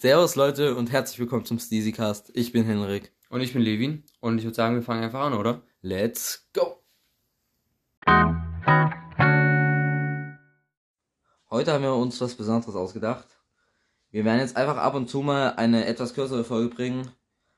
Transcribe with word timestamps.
Servus 0.00 0.36
Leute 0.36 0.76
und 0.76 0.92
herzlich 0.92 1.18
willkommen 1.18 1.44
zum 1.44 1.58
Steezycast. 1.58 2.30
Ich 2.34 2.52
bin 2.52 2.64
Henrik. 2.64 3.12
Und 3.30 3.40
ich 3.40 3.52
bin 3.52 3.62
Levin 3.62 4.04
und 4.20 4.38
ich 4.38 4.44
würde 4.44 4.54
sagen, 4.54 4.76
wir 4.76 4.82
fangen 4.82 5.02
einfach 5.02 5.22
an, 5.22 5.34
oder? 5.34 5.62
Let's 5.80 6.48
go! 6.52 6.84
Heute 11.50 11.72
haben 11.72 11.82
wir 11.82 11.96
uns 11.96 12.20
was 12.20 12.36
Besonderes 12.36 12.76
ausgedacht. 12.76 13.26
Wir 14.12 14.24
werden 14.24 14.38
jetzt 14.38 14.56
einfach 14.56 14.76
ab 14.76 14.94
und 14.94 15.10
zu 15.10 15.20
mal 15.20 15.54
eine 15.56 15.86
etwas 15.86 16.14
kürzere 16.14 16.44
Folge 16.44 16.72
bringen. 16.72 17.10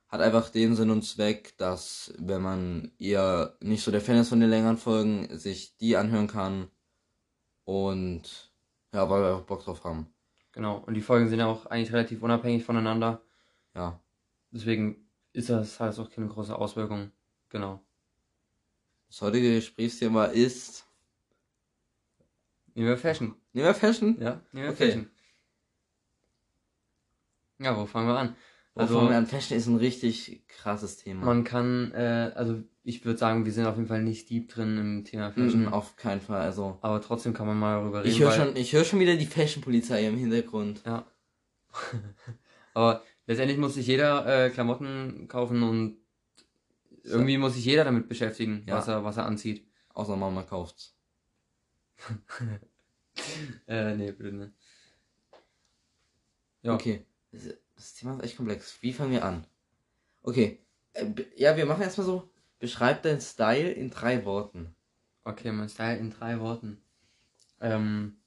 Hat 0.09 0.23
einfach 0.23 0.49
den 0.49 0.75
Sinn 0.75 0.89
und 0.89 1.03
Zweck, 1.03 1.59
dass 1.59 2.15
wenn 2.17 2.41
man 2.41 2.93
eher 2.99 3.55
nicht 3.61 3.85
so 3.85 3.91
der 3.91 4.01
Fan 4.01 4.17
ist 4.17 4.31
von 4.31 4.41
den 4.41 4.49
längeren 4.49 4.79
Folgen, 4.79 5.29
sich 5.37 5.77
die 5.77 5.95
anhören 5.95 6.27
kann. 6.27 6.71
Und 7.65 8.51
ja, 8.95 9.11
weil 9.11 9.21
wir 9.25 9.35
auch 9.35 9.43
Bock 9.43 9.63
drauf 9.63 9.85
haben. 9.85 10.11
Genau. 10.53 10.79
Und 10.79 10.95
die 10.95 11.01
Folgen 11.01 11.29
sind 11.29 11.39
ja 11.39 11.47
auch 11.47 11.67
eigentlich 11.67 11.93
relativ 11.93 12.23
unabhängig 12.23 12.65
voneinander. 12.65 13.23
Ja. 13.75 14.01
Deswegen 14.51 15.09
ist 15.33 15.49
das 15.49 15.79
halt 15.79 15.99
auch 15.99 16.11
keine 16.11 16.29
große 16.29 16.57
Auswirkung. 16.57 17.13
Genau. 17.51 17.81
Das 19.09 19.23
heutige 19.23 19.55
Gesprächsthema 19.55 20.27
ist. 20.27 20.87
Nehmen 22.75 22.89
wir 22.89 22.97
Fashion. 22.97 23.35
Nehmen 23.53 23.67
wir 23.67 23.75
Fashion? 23.75 24.21
Ja, 24.21 24.41
nehmen 24.53 24.67
wir 24.67 24.73
Okay. 24.73 24.87
Fashion. 24.87 25.11
Ja, 27.59 27.77
wo 27.77 27.87
fangen 27.87 28.09
wir 28.09 28.19
an? 28.19 28.37
Also, 28.75 29.01
Also, 29.01 29.13
an 29.15 29.27
Fashion 29.27 29.57
ist 29.59 29.67
ein 29.67 29.77
richtig 29.77 30.47
krasses 30.49 30.97
Thema. 30.97 31.25
man 31.27 31.45
kann, 31.45 31.93
äh, 31.93 32.33
also 32.35 32.63
ich 32.85 33.05
würde 33.05 33.19
sagen, 33.19 33.45
wir 33.45 33.53
sind 33.53 33.67
auf 33.67 33.77
jeden 33.77 33.89
Fall 33.89 34.03
nicht 34.03 34.31
deep 34.31 34.49
drin 34.49 34.79
im 34.79 35.05
Thema 35.05 35.31
Fashion. 35.33 35.63
Mhm, 35.63 35.69
auf 35.73 35.97
keinen 35.97 36.21
Fall. 36.21 36.41
Also. 36.41 36.79
Aber 36.81 37.01
trotzdem 37.03 37.35
kann 37.35 37.47
man 37.47 37.59
mal 37.59 37.81
darüber 37.81 38.01
reden. 38.01 38.11
Ich 38.11 38.21
höre 38.21 38.33
schon, 38.33 38.57
ich 38.57 38.73
höre 38.73 38.85
schon 38.85 39.01
wieder 39.01 39.17
die 39.17 39.27
Fashion-Polizei 39.27 40.07
im 40.07 40.17
Hintergrund. 40.17 40.83
Ja. 40.87 41.05
Aber 42.75 43.03
letztendlich 43.27 43.59
muss 43.59 43.75
sich 43.75 43.87
jeder 43.87 44.47
äh, 44.47 44.51
Klamotten 44.51 45.27
kaufen 45.29 45.63
und 45.63 45.97
irgendwie 47.03 47.39
muss 47.39 47.55
sich 47.55 47.65
jeder 47.65 47.85
damit 47.85 48.09
beschäftigen, 48.09 48.65
Ja. 48.67 48.77
was 48.77 48.89
er, 48.89 49.05
was 49.05 49.17
er 49.17 49.27
anzieht. 49.27 49.67
Außer 49.95 50.17
Mama 50.17 50.43
kauft's. 50.43 50.95
Äh, 53.67 53.97
nee, 53.97 54.13
bitte 54.13 54.33
nicht. 54.35 54.53
Ja. 56.63 56.75
Okay. 56.75 57.05
Das, 57.81 57.95
Thema 57.95 58.15
ist 58.19 58.25
echt 58.25 58.37
komplex. 58.37 58.77
Wie 58.83 58.93
fangen 58.93 59.13
wir 59.13 59.25
an? 59.25 59.47
Okay. 60.23 60.59
Äh, 60.93 61.07
ja, 61.37 61.57
wir 61.57 61.65
machen 61.65 61.81
erstmal 61.81 62.07
so. 62.07 62.31
Beschreib 62.59 63.03
deinen 63.03 63.23
Style 63.23 63.71
in 63.71 63.89
drei 63.89 64.27
Worten. 64.27 64.75
Okay, 65.25 65.51
mein 65.51 65.71
Style 65.71 65.97
in 65.97 66.11
drei 66.11 66.41
Worten. 66.41 66.83
Ähm, 67.59 68.21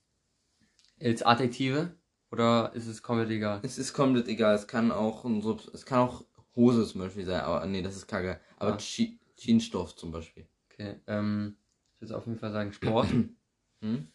jetzt 0.98 1.23
Adjektive 1.23 1.95
oder 2.32 2.72
ist 2.73 2.88
es 2.88 3.04
komplett 3.04 3.30
egal? 3.30 3.60
Es 3.62 3.78
ist 3.78 3.94
komplett 3.94 4.28
egal. 4.28 4.56
Es 4.56 4.68
kann 4.68 4.92
auch 4.92 5.23
ein 5.23 5.44
Sub 5.44 5.62
es 5.72 5.86
kann 5.86 6.00
auch 6.00 6.26
Hose 6.56 6.88
zum 6.88 7.02
Beispiel 7.02 7.26
sein. 7.26 7.42
Aber 7.42 7.64
nee, 7.67 7.84
das 7.84 7.95
ist 7.95 8.08
kacke. 8.08 8.40
Aber 8.58 8.73
Ah. 8.73 8.78
Je 8.80 9.20
Jeansstoff 9.38 9.95
zum 9.95 10.12
Beispiel. 10.12 10.48
Okay, 10.72 10.95
ähm, 11.06 11.58
ich 11.94 12.02
würde 12.02 12.17
auf 12.17 12.26
jeden 12.26 12.40
Fall 12.40 12.52
sagen 12.52 12.73
Sport. 12.73 13.08
Hm? 13.82 14.08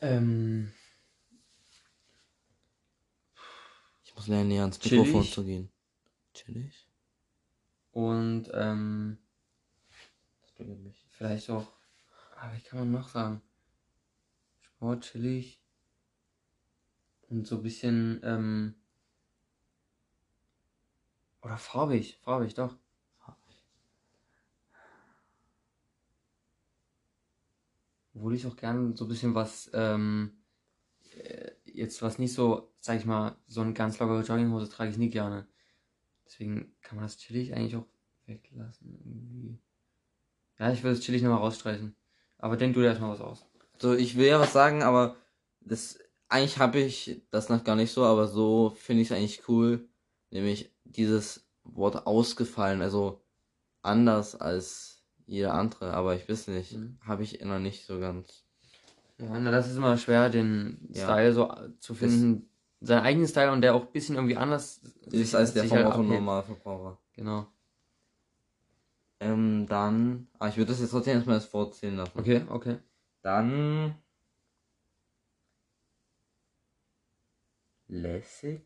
ähm, 0.00 0.72
Ich 4.14 4.16
muss 4.18 4.28
lernen, 4.28 4.48
näher 4.48 4.60
ans 4.62 4.78
Chillig. 4.78 5.06
Mikrofon 5.08 5.26
zu 5.26 5.44
gehen. 5.44 5.70
Chillig? 6.34 6.88
und 7.90 8.48
ähm, 8.54 9.18
Das 10.40 10.54
triggert 10.54 10.78
mich. 10.78 11.04
vielleicht 11.10 11.50
auch, 11.50 11.66
ah, 12.36 12.52
wie 12.54 12.60
kann 12.60 12.78
man 12.78 12.92
noch 12.92 13.08
sagen? 13.08 13.42
Sport, 14.60 15.02
chillig 15.04 15.60
und 17.28 17.44
so 17.46 17.56
ein 17.56 17.62
bisschen, 17.62 18.20
ähm, 18.22 18.74
oder 21.42 21.56
farbig, 21.56 22.18
farbig, 22.22 22.54
doch. 22.54 22.76
Obwohl 28.14 28.36
ich 28.36 28.46
auch 28.46 28.54
gern 28.54 28.94
so 28.94 29.06
ein 29.06 29.08
bisschen 29.08 29.34
was, 29.34 29.70
ähm, 29.74 30.38
äh, 31.16 31.50
jetzt 31.64 32.00
was 32.00 32.18
nicht 32.20 32.32
so, 32.32 32.73
sag 32.84 32.98
ich 32.98 33.06
mal, 33.06 33.34
so 33.46 33.62
eine 33.62 33.72
ganz 33.72 33.98
lockere 33.98 34.20
Jogginghose 34.20 34.68
trage 34.68 34.90
ich 34.90 34.98
nie 34.98 35.08
gerne. 35.08 35.46
Deswegen 36.26 36.76
kann 36.82 36.96
man 36.96 37.06
das 37.06 37.16
chillig 37.16 37.54
eigentlich 37.54 37.76
auch 37.76 37.86
weglassen 38.26 39.00
irgendwie. 39.02 39.58
Ja, 40.58 40.70
ich 40.70 40.82
würde 40.82 40.98
es 40.98 41.02
chillig 41.02 41.22
nochmal 41.22 41.38
rausstreichen. 41.38 41.96
Aber 42.36 42.58
denk 42.58 42.74
du 42.74 42.80
dir 42.80 42.88
erstmal 42.88 43.12
was 43.12 43.22
aus. 43.22 43.46
So, 43.78 43.94
ich 43.94 44.18
will 44.18 44.26
ja 44.26 44.38
was 44.38 44.52
sagen, 44.52 44.82
aber 44.82 45.16
das 45.60 45.98
eigentlich 46.28 46.58
habe 46.58 46.78
ich 46.78 47.22
das 47.30 47.48
noch 47.48 47.64
gar 47.64 47.74
nicht 47.74 47.90
so, 47.90 48.04
aber 48.04 48.28
so 48.28 48.76
finde 48.78 49.00
ich 49.00 49.10
es 49.10 49.16
eigentlich 49.16 49.48
cool, 49.48 49.88
nämlich 50.30 50.70
dieses 50.84 51.48
Wort 51.62 52.06
ausgefallen, 52.06 52.82
also 52.82 53.24
anders 53.80 54.34
als 54.34 55.06
jeder 55.24 55.54
andere, 55.54 55.94
aber 55.94 56.16
ich 56.16 56.28
weiß 56.28 56.48
nicht, 56.48 56.72
Mhm. 56.72 56.98
habe 57.00 57.22
ich 57.22 57.40
noch 57.42 57.60
nicht 57.60 57.86
so 57.86 57.98
ganz. 57.98 58.44
Ja, 59.16 59.38
na, 59.40 59.50
das 59.50 59.70
ist 59.70 59.78
immer 59.78 59.96
schwer, 59.96 60.28
den 60.28 60.86
Ja. 60.92 61.04
Style 61.04 61.32
so 61.32 61.50
zu 61.78 61.94
finden. 61.94 62.50
Seinen 62.84 63.02
eigenen 63.02 63.28
Style 63.28 63.52
und 63.52 63.62
der 63.62 63.74
auch 63.74 63.86
ein 63.86 63.92
bisschen 63.92 64.16
irgendwie 64.16 64.36
anders 64.36 64.80
ist 65.10 65.34
als 65.34 65.54
der 65.54 65.64
vom 65.64 65.78
halt. 65.78 65.96
Normalverbraucher. 65.98 66.98
Genau. 67.14 67.46
Ähm, 69.20 69.66
dann, 69.68 70.28
ah, 70.38 70.48
ich 70.48 70.56
würde 70.56 70.72
das 70.72 70.80
jetzt 70.80 70.90
trotzdem 70.90 71.14
erstmal 71.14 71.36
als 71.36 71.52
Wort 71.54 71.74
zählen 71.74 71.96
lassen. 71.96 72.18
Okay, 72.18 72.42
okay. 72.50 72.78
Dann 73.22 73.94
lässig. 77.88 78.62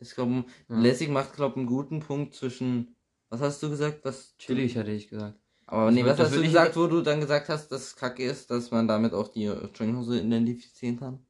Ich 0.00 0.14
glaube, 0.14 0.44
Ja. 0.68 0.80
lässig 0.80 1.08
macht 1.08 1.34
glaube 1.34 1.56
einen 1.56 1.66
guten 1.66 2.00
Punkt 2.00 2.34
zwischen. 2.34 2.96
Was 3.28 3.40
hast 3.40 3.62
du 3.62 3.70
gesagt? 3.70 4.04
Was 4.04 4.36
Chillig 4.38 4.74
hätte 4.76 4.90
ich 4.90 5.08
gesagt. 5.08 5.38
Aber 5.66 5.86
Das 5.86 5.94
nee, 5.94 6.04
was 6.04 6.18
hast 6.18 6.34
du 6.34 6.42
gesagt, 6.42 6.76
wo 6.76 6.86
du 6.86 7.02
dann 7.02 7.20
gesagt 7.20 7.48
hast, 7.48 7.68
dass 7.68 7.82
es 7.88 7.96
kacke 7.96 8.22
ist, 8.22 8.50
dass 8.50 8.70
man 8.70 8.88
damit 8.88 9.14
auch 9.14 9.28
die 9.28 9.44
Jogginghose 9.44 10.20
identifizieren 10.20 10.98
kann? 10.98 11.26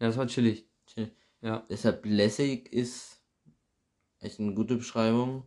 Ja, 0.00 0.08
das 0.08 0.16
war 0.16 0.26
chillig. 0.26 0.68
Chill. 0.86 1.12
Ja. 1.42 1.66
Deshalb 1.68 2.06
lässig 2.06 2.72
ist 2.72 3.20
echt 4.20 4.40
eine 4.40 4.54
gute 4.54 4.76
Beschreibung. 4.76 5.46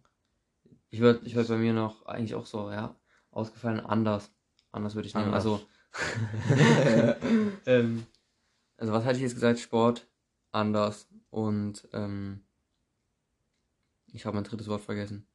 Ich 0.89 0.99
würde 0.99 1.25
ich 1.25 1.35
würd 1.35 1.47
bei 1.47 1.57
mir 1.57 1.73
noch 1.73 2.05
eigentlich 2.05 2.35
auch 2.35 2.45
so, 2.45 2.69
ja, 2.69 2.99
ausgefallen 3.31 3.79
anders. 3.79 4.31
Anders 4.71 4.95
würde 4.95 5.07
ich 5.07 5.15
nehmen. 5.15 5.33
Anders. 5.33 5.45
Also, 5.45 5.67
ähm, 7.65 8.05
also 8.77 8.93
was 8.93 9.05
hatte 9.05 9.15
ich 9.15 9.23
jetzt 9.23 9.35
gesagt? 9.35 9.59
Sport, 9.59 10.07
anders 10.51 11.07
und 11.29 11.87
ähm, 11.93 12.45
ich 14.11 14.25
habe 14.25 14.35
mein 14.35 14.43
drittes 14.43 14.67
Wort 14.67 14.81
vergessen. 14.81 15.27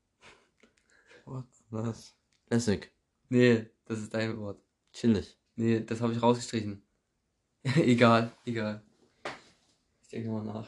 Was? 1.71 2.17
Lässig. 2.49 2.93
Nee, 3.29 3.67
das 3.85 4.01
ist 4.01 4.13
dein 4.13 4.37
Wort. 4.39 4.61
Chillig. 4.93 5.39
Nee, 5.55 5.81
das 5.81 6.01
habe 6.01 6.13
ich 6.13 6.23
rausgestrichen. 6.23 6.83
egal, 7.77 8.33
egal. 8.45 8.83
Ich 10.11 10.17
denke 10.19 10.31
mal 10.33 10.43
nach. 10.43 10.67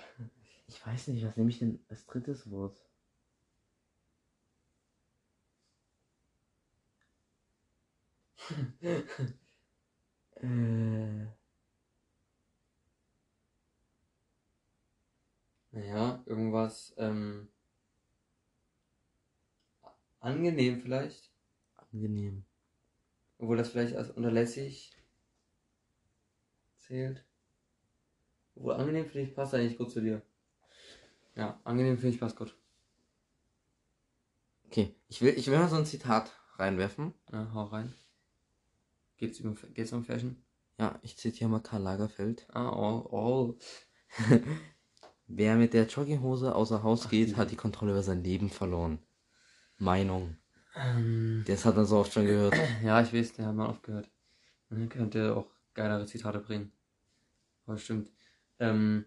Ich 0.69 0.87
weiß 0.87 1.09
nicht, 1.09 1.27
was 1.27 1.37
nehme 1.37 1.51
ich 1.51 1.59
denn 1.59 1.85
als 1.89 2.07
drittes 2.07 2.49
Wort? 2.49 2.81
äh, 10.43 11.27
Naja, 15.71 16.23
irgendwas, 16.25 16.95
ähm, 16.99 17.49
angenehm 20.21 20.81
vielleicht. 20.81 21.31
angenehm. 21.77 22.45
Obwohl 23.39 23.57
das 23.59 23.71
vielleicht 23.71 23.97
als 23.97 24.11
unterlässig 24.11 24.93
zählt. 26.77 27.25
Obwohl 28.55 28.75
angenehm 28.75 29.07
finde 29.07 29.29
ich 29.29 29.35
passt 29.35 29.55
eigentlich 29.55 29.79
gut 29.79 29.91
zu 29.91 30.01
dir. 30.01 30.23
Ja, 31.35 31.61
angenehm 31.65 31.97
finde 31.99 32.15
ich 32.15 32.21
passt 32.21 32.37
gut. 32.37 32.55
Okay, 34.67 34.95
ich 35.09 35.21
will, 35.21 35.35
ich 35.37 35.47
will 35.49 35.59
mal 35.59 35.69
so 35.69 35.77
ein 35.77 35.87
Zitat 35.87 36.33
reinwerfen. 36.57 37.15
Ja, 37.31 37.51
hau 37.53 37.65
rein. 37.65 37.93
Geht's 39.19 39.41
um, 39.41 39.57
geht's 39.75 39.93
um 39.93 40.05
Fashion? 40.05 40.37
Ja, 40.79 40.99
ich 41.03 41.17
zitiere 41.17 41.51
mal 41.51 41.61
Karl 41.61 41.83
Lagerfeld. 41.83 42.47
Ah, 42.53 42.71
all, 42.71 43.07
all. 43.13 43.55
Wer 45.27 45.57
mit 45.57 45.75
der 45.75 45.87
Jogginghose 45.87 46.55
außer 46.55 46.83
Haus 46.83 47.07
Ach, 47.07 47.11
geht, 47.11 47.31
die- 47.31 47.37
hat 47.37 47.51
die 47.51 47.57
Kontrolle 47.57 47.93
über 47.93 48.03
sein 48.03 48.23
Leben 48.25 48.51
verloren. 48.51 48.99
Meinung. 49.79 50.37
Ähm, 50.75 51.45
Das 51.47 51.65
hat 51.65 51.77
man 51.77 51.87
so 51.87 51.99
oft 51.99 52.13
schon 52.13 52.27
gehört. 52.27 52.55
ja, 52.83 53.01
ich 53.03 53.13
weiß, 53.13 53.35
der 53.35 53.47
hat 53.47 53.55
mal 53.55 53.69
oft 53.69 53.83
gehört. 53.83 54.11
Man 54.71 54.89
könnte 54.89 55.37
auch 55.37 55.47
geilere 55.75 56.07
Zitate 56.07 56.41
bringen. 56.41 56.73
Aber 57.67 57.79
stimmt. 57.79 58.11
Ähm, 58.63 59.05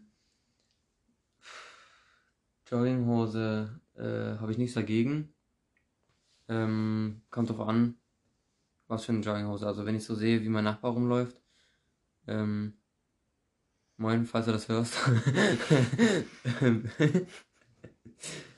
Jogginghose 2.69 3.79
äh, 3.95 4.39
habe 4.39 4.51
ich 4.51 4.57
nichts 4.57 4.73
dagegen. 4.75 5.33
Ähm, 6.47 7.21
kommt 7.29 7.49
drauf 7.49 7.61
an, 7.67 7.95
was 8.87 9.05
für 9.05 9.11
eine 9.13 9.21
Jogginghose. 9.21 9.65
Also 9.65 9.85
wenn 9.85 9.95
ich 9.95 10.03
so 10.03 10.15
sehe, 10.15 10.41
wie 10.43 10.49
mein 10.49 10.63
Nachbar 10.63 10.91
rumläuft, 10.91 11.41
ähm, 12.27 12.73
Moin, 13.97 14.25
falls 14.25 14.45
du 14.47 14.51
das 14.51 14.67
hörst. 14.67 14.93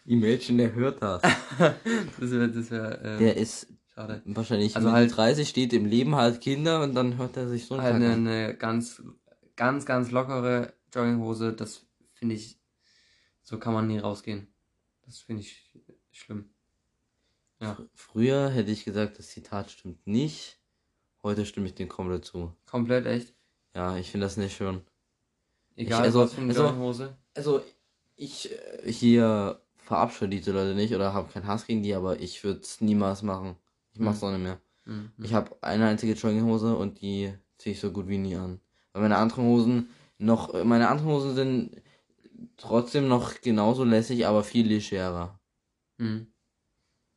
Imagine, 0.06 0.58
der 0.64 0.74
hört 0.74 1.00
das. 1.02 1.22
das 1.22 1.32
wäre, 2.32 2.50
das 2.50 2.72
wär, 2.72 3.02
äh, 3.04 3.20
Der 3.20 3.38
ist 3.38 3.68
schade. 3.94 4.22
wahrscheinlich 4.26 4.76
Also 4.76 4.92
halt- 4.92 5.10
halt 5.12 5.18
30, 5.18 5.48
steht 5.48 5.74
im 5.74 5.86
Leben, 5.86 6.16
halt 6.16 6.42
Kinder 6.42 6.82
und 6.82 6.96
dann 6.96 7.18
hört 7.18 7.38
er 7.38 7.48
sich 7.48 7.68
so 7.68 7.80
Halt 7.80 7.96
eine, 7.96 8.14
eine 8.14 8.56
ganz, 8.56 9.04
ganz, 9.56 9.86
ganz 9.86 10.10
lockere 10.10 10.74
Jogginghose, 10.94 11.54
das 11.54 11.86
finde 12.14 12.36
ich, 12.36 12.58
so 13.44 13.60
kann 13.60 13.74
man 13.74 13.88
nie 13.88 14.00
rausgehen. 14.00 14.48
Das 15.06 15.20
finde 15.20 15.42
ich 15.42 15.70
schlimm. 16.12 16.50
Ja, 17.60 17.78
Früher 17.94 18.50
hätte 18.50 18.72
ich 18.72 18.86
gesagt, 18.86 19.18
das 19.18 19.28
Zitat 19.30 19.72
stimmt 19.72 20.06
nicht. 20.06 20.60
Heute 21.24 21.46
stimme 21.46 21.68
ich 21.68 21.76
dem 21.76 21.88
komplett 21.90 22.26
zu. 22.26 22.54
komplett 22.66 23.06
echt. 23.06 23.34
Ja, 23.74 23.98
ich 23.98 24.12
finde 24.12 24.26
das 24.26 24.38
nicht 24.38 24.56
schön. 24.56 24.82
Egal, 25.76 26.04
also- 26.04 26.22
was 26.22 26.34
für 26.34 26.42
eine 26.42 26.50
also- 26.52 26.64
Jogginghose. 26.64 27.18
Also, 27.34 27.62
ich 28.16 28.52
äh, 28.52 28.92
hier 28.92 29.62
verabscheue 29.78 30.30
diese 30.30 30.52
Leute 30.52 30.74
nicht 30.76 30.94
oder 30.94 31.14
habe 31.14 31.32
keinen 31.32 31.48
Hass 31.48 31.66
gegen 31.66 31.84
die, 31.84 31.94
aber 31.94 32.20
ich 32.20 32.44
würde 32.44 32.60
es 32.62 32.82
niemals 32.82 33.22
machen. 33.22 33.56
Ich 33.94 34.00
mach's 34.00 34.22
Mhm. 34.22 34.28
auch 34.28 34.32
nicht 34.32 34.44
mehr. 34.44 34.62
Mhm. 34.86 35.12
Ich 35.24 35.34
habe 35.34 35.56
eine 35.62 35.88
einzige 35.88 36.14
Jogginghose 36.14 36.76
und 36.76 37.02
die 37.02 37.34
ziehe 37.58 37.74
ich 37.74 37.80
so 37.80 37.92
gut 37.92 38.08
wie 38.08 38.18
nie 38.18 38.36
an. 38.36 38.60
Weil 38.94 39.04
meine 39.04 39.18
anderen 39.18 39.46
Hosen 39.46 39.90
noch, 40.18 40.54
äh, 40.54 40.64
meine 40.64 40.90
anderen 40.90 41.12
Hosen 41.12 41.36
sind 41.36 41.82
trotzdem 42.58 43.08
noch 43.08 43.42
genauso 43.42 43.84
lässig, 43.84 44.26
aber 44.28 44.44
viel 44.44 44.68
legerer. 44.68 45.40
Mhm. 45.98 46.28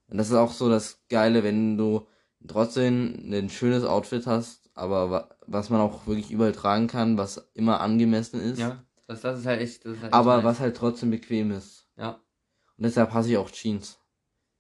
Und 0.08 0.19
das 0.19 0.29
ist 0.29 0.35
auch 0.35 0.52
so 0.52 0.69
das 0.69 1.00
Geile, 1.08 1.44
wenn 1.44 1.76
du 1.79 2.06
trotzdem 2.47 3.31
ein 3.32 3.49
schönes 3.50 3.85
Outfit 3.85 4.26
hast, 4.26 4.70
aber 4.75 5.11
wa 5.11 5.29
was 5.47 5.69
man 5.69 5.81
auch 5.81 6.06
wirklich 6.06 6.31
überall 6.31 6.52
tragen 6.52 6.87
kann, 6.87 7.19
was 7.19 7.50
immer 7.55 7.81
angemessen 7.81 8.41
ist, 8.41 8.58
Ja, 8.61 8.85
das, 9.08 9.20
das 9.23 9.41
ist 9.41 9.46
halt 9.46 9.61
echt, 9.61 9.85
das 9.85 9.93
ist 9.94 9.99
halt 10.03 10.12
echt 10.12 10.14
aber 10.14 10.37
nice. 10.37 10.44
was 10.44 10.61
halt 10.61 10.76
trotzdem 10.76 11.11
bequem 11.11 11.50
ist. 11.50 11.88
Ja. 11.96 12.20
Und 12.76 12.85
deshalb 12.85 13.12
hasse 13.12 13.31
ich 13.31 13.37
auch 13.37 13.50
Jeans. 13.50 13.99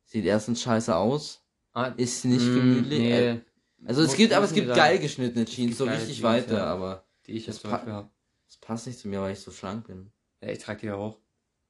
Sieht 0.04 0.24
erstens 0.24 0.60
scheiße 0.62 0.94
aus, 0.94 1.44
Ah, 1.72 1.86
ist 1.96 2.24
nicht 2.24 2.44
mm, 2.44 2.54
gemütlich. 2.54 2.98
Nee, 2.98 3.12
äh, 3.28 3.40
Also 3.86 4.02
es 4.02 4.16
gibt, 4.16 4.32
aber 4.32 4.44
es 4.44 4.52
gibt 4.52 4.74
geil 4.74 4.98
geschnittene 4.98 5.44
Jeans, 5.44 5.78
so 5.78 5.84
richtig 5.84 6.16
Jeans, 6.16 6.22
weite, 6.24 6.54
ja. 6.54 6.64
aber 6.64 7.04
die 7.26 7.32
ich 7.32 7.46
jetzt 7.46 7.60
zum 7.60 7.70
Beispiel 7.70 7.92
habe. 7.92 8.10
Das 8.50 8.58
passt 8.58 8.86
nicht 8.88 8.98
zu 8.98 9.08
mir, 9.08 9.20
weil 9.22 9.32
ich 9.32 9.40
so 9.40 9.50
schlank 9.52 9.86
bin. 9.86 10.10
Ja, 10.42 10.48
ich 10.50 10.58
trage 10.58 10.80
die 10.80 10.86
ja 10.86 10.96
auch. 10.96 11.18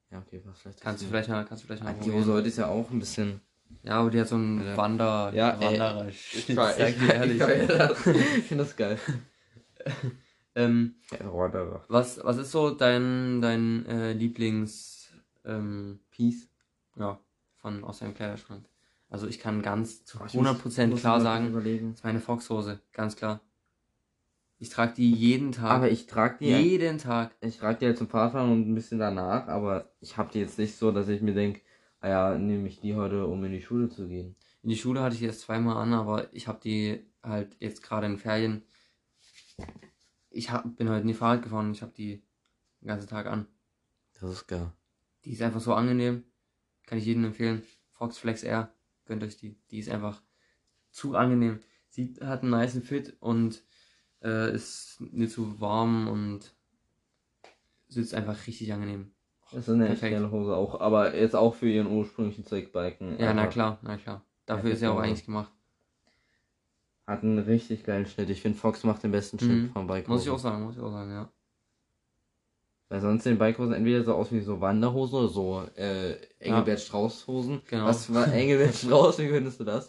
Ja, 0.09 0.19
okay, 0.19 0.39
passt 0.39 0.61
vielleicht. 0.61 0.81
Kannst 0.81 1.03
du 1.03 1.07
vielleicht 1.07 1.29
mal, 1.29 1.45
kannst 1.45 1.63
du 1.63 1.67
vielleicht 1.67 1.83
mal 1.83 1.93
Die. 1.93 2.11
Hose 2.11 2.33
heute 2.33 2.47
ist 2.47 2.57
ja 2.57 2.67
auch 2.67 2.89
ein 2.89 2.99
bisschen. 2.99 3.39
Ja, 3.83 3.99
aber 3.99 4.09
die 4.09 4.19
hat 4.19 4.27
so 4.27 4.35
einen 4.35 4.65
Ja. 4.65 4.75
Wander, 4.75 5.31
Ja, 5.33 5.51
ey, 5.51 5.79
Wanderer. 5.79 6.07
Ich, 6.09 6.45
sag 6.53 6.75
dir 6.77 7.13
ehrlich. 7.13 7.39
ich 8.37 8.43
finde 8.45 8.63
das 8.65 8.75
geil. 8.75 8.99
Ähm, 10.53 10.95
Ja, 11.11 11.31
Wanderer. 11.33 11.85
was, 11.87 12.19
was 12.25 12.35
ist 12.37 12.51
so 12.51 12.71
dein, 12.71 13.41
dein 13.41 13.85
äh, 13.85 14.11
Lieblings, 14.11 15.09
ähm, 15.45 16.01
Peace. 16.11 16.49
ja, 16.97 17.17
von 17.55 17.85
aus 17.85 17.99
deinem 17.99 18.13
Kleiderschrank? 18.13 18.65
Also 19.09 19.27
ich 19.27 19.39
kann 19.39 19.61
ganz 19.61 20.03
zu 20.03 20.19
Oh, 20.19 20.25
ich 20.27 20.33
muss- 20.33 20.47
100% 20.47 20.87
muss 20.87 20.99
klar 20.99 21.21
sagen, 21.21 21.53
das 21.53 21.63
ist 21.65 22.03
meine 22.03 22.19
Foxhose, 22.19 22.81
ganz 22.91 23.15
klar. 23.15 23.39
Ich 24.61 24.69
trage 24.69 24.93
die 24.93 25.11
jeden 25.11 25.51
Tag. 25.51 25.71
Aber 25.71 25.89
ich 25.89 26.05
trage 26.05 26.37
die. 26.39 26.45
jeden 26.45 26.99
Tag. 26.99 27.35
Ich 27.41 27.57
trage 27.57 27.79
die 27.79 27.87
halt 27.87 27.97
zum 27.97 28.07
Fahrradfahren 28.07 28.51
und 28.51 28.69
ein 28.69 28.75
bisschen 28.75 28.99
danach, 28.99 29.47
aber 29.47 29.91
ich 30.01 30.17
habe 30.17 30.31
die 30.31 30.37
jetzt 30.37 30.59
nicht 30.59 30.75
so, 30.75 30.91
dass 30.91 31.07
ich 31.07 31.23
mir 31.23 31.33
denke, 31.33 31.61
ah 31.99 32.09
ja, 32.09 32.37
nehme 32.37 32.67
ich 32.67 32.79
die 32.79 32.93
heute, 32.93 33.25
um 33.25 33.43
in 33.43 33.53
die 33.53 33.63
Schule 33.63 33.89
zu 33.89 34.07
gehen. 34.07 34.35
In 34.61 34.69
die 34.69 34.77
Schule 34.77 35.01
hatte 35.01 35.15
ich 35.15 35.21
die 35.21 35.25
erst 35.25 35.41
zweimal 35.41 35.77
an, 35.77 35.93
aber 35.93 36.31
ich 36.31 36.47
habe 36.47 36.59
die 36.63 37.03
halt 37.23 37.57
jetzt 37.59 37.81
gerade 37.81 38.05
in 38.05 38.19
Ferien. 38.19 38.61
Ich 40.29 40.51
hab, 40.51 40.75
bin 40.75 40.89
heute 40.89 41.07
nie 41.07 41.15
Fahrrad 41.15 41.41
gefahren 41.41 41.69
und 41.69 41.73
ich 41.73 41.81
habe 41.81 41.93
die 41.97 42.21
den 42.81 42.87
ganzen 42.87 43.09
Tag 43.09 43.25
an. 43.25 43.47
Das 44.19 44.29
ist 44.29 44.45
geil. 44.45 44.71
Die 45.25 45.31
ist 45.31 45.41
einfach 45.41 45.61
so 45.61 45.73
angenehm. 45.73 46.23
Kann 46.85 46.99
ich 46.99 47.05
jedem 47.05 47.25
empfehlen. 47.25 47.63
Fox 47.89 48.19
Flex 48.19 48.43
Air. 48.43 48.71
Gönnt 49.05 49.23
euch 49.23 49.37
die. 49.37 49.57
Die 49.71 49.79
ist 49.79 49.89
einfach 49.89 50.21
zu 50.91 51.15
angenehm. 51.15 51.61
Sie 51.89 52.13
hat 52.21 52.43
einen 52.43 52.51
nice 52.51 52.77
Fit 52.83 53.17
und 53.19 53.63
äh, 54.23 54.53
ist 54.53 55.01
nicht 55.11 55.33
zu 55.33 55.59
warm 55.59 56.07
und 56.07 56.53
sitzt 57.87 58.13
einfach 58.13 58.47
richtig 58.47 58.71
angenehm. 58.73 59.11
Das 59.51 59.67
ist 59.67 59.69
eine 59.73 59.89
echt 59.89 59.99
Perfekt. 59.99 60.13
geile 60.15 60.31
Hose 60.31 60.55
auch, 60.55 60.79
aber 60.79 61.15
jetzt 61.15 61.35
auch 61.35 61.55
für 61.55 61.69
ihren 61.69 61.87
ursprünglichen 61.87 62.45
Zweck 62.45 62.71
Biken. 62.71 63.19
Ja, 63.19 63.33
na 63.33 63.47
klar, 63.47 63.79
na 63.81 63.97
klar. 63.97 64.23
Dafür 64.45 64.61
Perfekt, 64.61 64.75
ist 64.75 64.81
ja 64.81 64.91
auch 64.91 64.99
eigentlich 64.99 65.25
gemacht. 65.25 65.51
Hat 67.05 67.23
einen 67.23 67.39
richtig 67.39 67.83
geilen 67.83 68.05
Schnitt. 68.05 68.29
Ich 68.29 68.41
finde, 68.41 68.57
Fox 68.57 68.83
macht 68.85 69.03
den 69.03 69.11
besten 69.11 69.39
Schnitt 69.39 69.63
Mhm. 69.63 69.71
von 69.71 69.87
Bikehosen. 69.87 70.13
Muss 70.13 70.23
ich 70.23 70.29
auch 70.29 70.39
sagen, 70.39 70.63
muss 70.63 70.75
ich 70.77 70.81
auch 70.81 70.91
sagen, 70.91 71.11
ja. 71.11 71.29
Weil 72.87 73.01
sonst 73.01 73.23
sehen 73.23 73.37
Bikehosen 73.37 73.73
entweder 73.73 74.03
so 74.03 74.13
aus 74.15 74.31
wie 74.31 74.39
so 74.41 74.61
Wanderhosen 74.61 75.19
oder 75.19 75.27
so 75.27 75.63
äh, 75.75 76.15
Engelbert 76.39 76.79
Strauß 76.79 77.27
Hosen. 77.27 77.61
Genau. 77.69 77.85
Was 77.85 78.13
war 78.13 78.27
Engelbert 78.33 78.75
Strauß? 78.75 79.19
Wie 79.19 79.29
findest 79.29 79.59
du 79.59 79.63
das? 79.65 79.87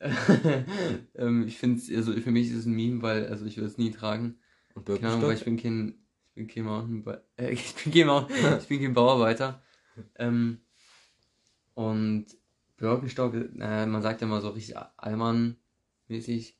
ähm, 1.14 1.46
ich 1.46 1.58
finde 1.58 1.80
also 1.96 2.12
für 2.12 2.30
mich 2.30 2.48
ist 2.50 2.56
es 2.58 2.66
ein 2.66 2.74
Meme, 2.74 3.02
weil 3.02 3.26
also 3.28 3.46
ich 3.46 3.56
würde 3.56 3.68
es 3.68 3.78
nie 3.78 3.90
tragen. 3.90 4.38
Und 4.74 4.84
Keine 4.84 5.12
Ahnung, 5.12 5.26
weil 5.26 5.34
ich 5.36 5.44
Birkenstock? 5.44 5.44
bin 5.44 5.56
kein, 5.56 5.94
ich 6.28 6.34
bin 6.34 6.48
kein 6.48 6.64
Mountainbi- 6.64 7.20
äh, 7.38 7.50
ich 7.50 7.74
bin 7.76 7.92
kein, 7.92 8.06
Mount, 8.06 8.30
ich 8.62 8.68
bin 8.68 8.82
kein 8.82 8.94
Bauarbeiter. 8.94 9.62
Ähm, 10.16 10.60
und 11.74 12.26
Birkenstock, 12.76 13.34
äh, 13.34 13.86
man 13.86 14.02
sagt 14.02 14.20
ja 14.20 14.26
immer 14.26 14.40
so 14.40 14.50
richtig 14.50 14.76
Allmann-mäßig, 14.96 16.58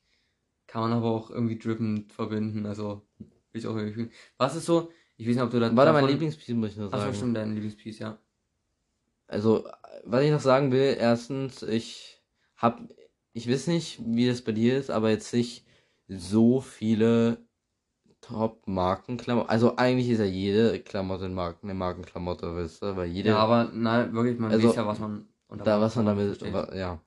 kann 0.67 0.81
man 0.81 0.93
aber 0.93 1.07
auch 1.11 1.29
irgendwie 1.29 1.57
drippend 1.59 2.11
verbinden, 2.13 2.65
also 2.65 3.07
will 3.19 3.61
ich 3.61 3.67
auch 3.67 3.75
irgendwie 3.75 3.93
fühlen. 3.93 4.11
Was 4.37 4.55
ist 4.55 4.65
so, 4.65 4.91
ich 5.17 5.27
weiß 5.27 5.35
nicht, 5.35 5.43
ob 5.43 5.51
du 5.51 5.59
da 5.59 5.75
War 5.75 5.85
da 5.85 5.93
mein 5.93 6.07
Lieblingspiece, 6.07 6.55
muss 6.55 6.71
ich 6.71 6.77
nur 6.77 6.91
Ach 6.91 6.99
sagen. 6.99 7.15
stimmt, 7.15 7.37
dein 7.37 7.53
Lieblingspiece, 7.53 7.99
ja. 7.99 8.17
Also, 9.27 9.67
was 10.05 10.23
ich 10.23 10.31
noch 10.31 10.39
sagen 10.39 10.71
will, 10.71 10.95
erstens, 10.99 11.61
ich 11.63 12.21
hab, 12.55 12.79
ich 13.37 13.49
weiß 13.49 13.67
nicht, 13.67 13.99
wie 14.05 14.27
das 14.27 14.41
bei 14.41 14.51
dir 14.51 14.77
ist, 14.77 14.89
aber 14.89 15.09
jetzt 15.09 15.33
nicht 15.33 15.65
so 16.07 16.59
viele 16.61 17.37
Top-Markenklamotten. 18.21 19.49
Also 19.49 19.75
eigentlich 19.77 20.09
ist 20.09 20.19
ja 20.19 20.25
jede 20.25 20.79
Klamotte 20.81 21.25
eine, 21.25 21.33
Marken, 21.33 21.67
eine 21.67 21.73
Markenklamotte, 21.75 22.55
weißt 22.55 22.81
du, 22.81 22.95
weil 22.97 23.07
jede, 23.07 23.29
Ja, 23.29 23.37
aber 23.37 23.71
nein, 23.73 24.13
wirklich, 24.13 24.39
man 24.39 24.51
Also, 24.51 24.69
weiß 24.69 24.75
ja, 24.75 24.87
was 24.87 24.99
man 24.99 25.27
unter 25.47 25.65
da 25.65 25.81
was 25.81 25.95
man 25.95 26.05
damit, 26.05 26.37
versteht. 26.37 26.53
wa- 26.53 26.75
ja. 26.75 27.01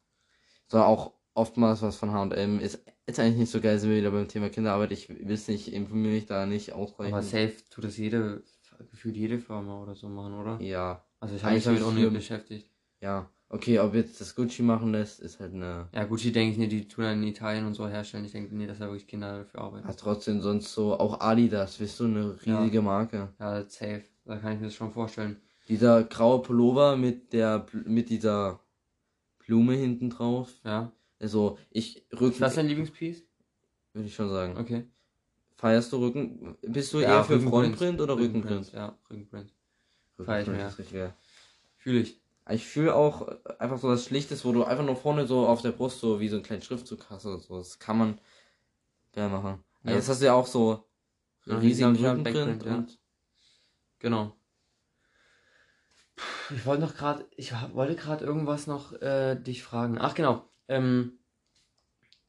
Sondern 0.69 0.89
auch 0.89 1.13
oftmals 1.35 1.83
was 1.83 1.97
von 1.97 2.13
H&M 2.13 2.61
ist, 2.61 2.81
ist 3.07 3.19
eigentlich 3.19 3.39
nicht 3.39 3.51
so 3.51 3.61
geil, 3.61 3.79
sind 3.79 3.91
wir 3.91 3.99
wieder 3.99 4.11
beim 4.13 4.29
Thema 4.29 4.49
Kinderarbeit. 4.51 4.93
Ich 4.93 5.09
weiß 5.11 5.49
nicht, 5.49 5.69
ich 5.69 5.75
informiere 5.75 6.15
mich 6.15 6.27
da 6.27 6.47
nicht 6.47 6.73
ausreichend. 6.73 7.15
Aber 7.15 7.23
safe 7.23 7.55
tut 7.71 7.85
das 7.85 7.97
jede, 7.97 8.43
gefühlt 8.91 9.17
jede 9.17 9.39
Firma 9.39 9.83
oder 9.83 9.95
so 9.95 10.09
machen, 10.09 10.35
oder? 10.35 10.61
Ja, 10.63 11.05
Also 11.19 11.35
ich 11.35 11.43
habe 11.43 11.55
mich 11.55 11.65
damit 11.65 11.83
auch 11.83 11.93
nicht 11.93 12.13
beschäftigt. 12.13 12.71
ja. 13.01 13.29
Okay, 13.53 13.81
ob 13.81 13.95
jetzt 13.95 14.21
das 14.21 14.37
Gucci 14.37 14.63
machen 14.63 14.93
lässt, 14.93 15.19
ist 15.19 15.41
halt 15.41 15.53
eine 15.55 15.89
Ja, 15.93 16.05
Gucci 16.05 16.31
denke 16.31 16.53
ich 16.53 16.59
nicht, 16.59 16.71
die 16.71 16.87
tun 16.87 17.03
dann 17.03 17.21
in 17.21 17.29
Italien 17.29 17.67
und 17.67 17.75
so 17.75 17.89
herstellen. 17.89 18.25
Ich 18.25 18.31
denke 18.31 18.55
nicht, 18.55 18.71
dass 18.71 18.79
da 18.79 18.87
wirklich 18.87 19.09
Kinder 19.09 19.39
dafür 19.39 19.63
arbeiten. 19.63 19.89
Hat 19.89 19.99
trotzdem 19.99 20.41
sonst 20.41 20.73
so, 20.73 20.95
auch 20.97 21.21
Adidas, 21.21 21.81
weißt 21.81 21.99
du, 22.01 22.05
eine 22.05 22.39
Ja. 22.45 22.61
riesige 22.61 22.81
Marke. 22.81 23.33
Ja, 23.41 23.69
safe. 23.69 24.05
Da 24.25 24.37
kann 24.37 24.53
ich 24.55 24.61
mir 24.61 24.67
das 24.67 24.75
schon 24.77 24.93
vorstellen. 24.93 25.37
Dieser 25.69 26.05
graue 26.05 26.43
Pullover 26.43 26.97
mit 26.97 27.33
der, 27.33 27.67
mit 27.85 28.09
dieser 28.09 28.61
Blume 29.45 29.75
hinten 29.75 30.11
drauf. 30.11 30.53
Ja. 30.65 30.93
Also, 31.19 31.59
ich, 31.71 32.07
Rücken, 32.13 32.33
Ist 32.35 32.41
das 32.41 32.55
dein 32.55 32.69
Lieblingspiece? 32.69 33.25
würde 33.95 34.07
ich 34.07 34.15
schon 34.15 34.31
sagen. 34.31 34.57
Okay. 34.59 34.85
Feierst 35.57 35.93
du 35.93 35.97
Rücken, 35.99 36.57
bist 36.63 36.93
du 36.95 37.01
Ja, 37.01 37.17
eher 37.19 37.25
für 37.25 37.35
Rückenprint. 37.35 37.77
Frontprint 37.77 38.01
oder 38.01 38.17
Rückenprint? 38.17 38.73
Ja, 38.73 38.97
Rückenprint. 39.11 39.53
Feier 40.25 40.43
ich 40.43 40.49
Rückenprint 40.49 40.93
mehr. 40.93 41.17
Fühle 41.79 42.01
ich. 42.01 42.20
Ich 42.51 42.67
fühle 42.67 42.95
auch 42.95 43.29
einfach 43.59 43.79
so 43.79 43.89
das 43.89 44.05
Schlichtes, 44.05 44.45
wo 44.45 44.53
du 44.53 44.65
einfach 44.65 44.85
nur 44.85 44.97
vorne 44.97 45.27
so 45.27 45.47
auf 45.47 45.63
der 45.63 45.73
Brust 45.73 46.01
so 46.01 46.21
wie 46.21 46.29
so 46.29 46.37
einen 46.37 46.45
kleinen 46.45 46.63
Schriftzug 46.63 47.09
hast 47.11 47.27
oder 47.27 47.39
so. 47.39 47.59
Das 47.59 47.79
kann 47.79 47.99
man 47.99 48.21
geil 49.13 49.29
machen. 49.29 49.63
Ja. 49.85 49.91
Ja. 49.91 49.97
Jetzt 49.97 50.09
hast 50.09 50.21
du 50.21 50.27
ja 50.27 50.35
auch 50.35 50.47
so 50.47 50.85
Ja, 51.47 51.59
riesigen 51.59 51.97
Rückenprint 51.97 52.65
ja. 52.65 52.75
und 52.75 52.99
Genau. 54.01 54.35
Ich 56.55 56.67
wollte 56.67 56.83
noch 56.83 56.95
gerade, 56.95 57.27
ich 57.37 57.53
wollte 57.73 57.95
gerade 57.95 58.25
irgendwas 58.25 58.67
noch 58.67 58.93
äh, 59.01 59.37
dich 59.37 59.63
fragen. 59.63 59.99
Ach 59.99 60.15
genau. 60.15 60.49
Ähm, 60.69 61.19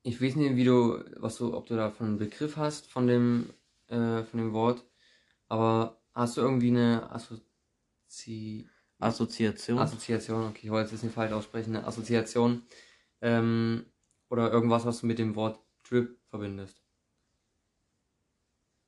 ich 0.03 0.21
weiß 0.21 0.35
nicht, 0.35 0.55
wie 0.55 0.63
du, 0.63 1.03
was 1.17 1.37
du, 1.37 1.55
ob 1.55 1.65
du 1.67 1.75
da 1.75 1.89
von 1.91 2.07
einem 2.07 2.17
Begriff 2.17 2.57
hast 2.57 2.87
von 2.87 3.07
dem, 3.07 3.53
äh, 3.87 4.23
von 4.23 4.39
dem 4.39 4.53
Wort, 4.53 4.85
aber 5.47 6.01
hast 6.13 6.37
du 6.37 6.41
irgendwie 6.41 6.69
eine 6.69 7.09
Assozi 7.11 8.69
Assoziation. 9.01 9.79
Assoziation, 9.79 10.49
okay, 10.49 10.61
ich 10.63 10.69
wollte 10.69 10.95
es 10.95 11.03
nicht 11.03 11.13
falsch 11.13 11.31
aussprechen, 11.31 11.75
eine 11.75 11.85
Assoziation 11.85 12.63
ähm, 13.21 13.85
oder 14.29 14.51
irgendwas, 14.51 14.85
was 14.85 15.01
du 15.01 15.07
mit 15.07 15.19
dem 15.19 15.35
Wort 15.35 15.59
Drip 15.83 16.19
verbindest. 16.29 16.81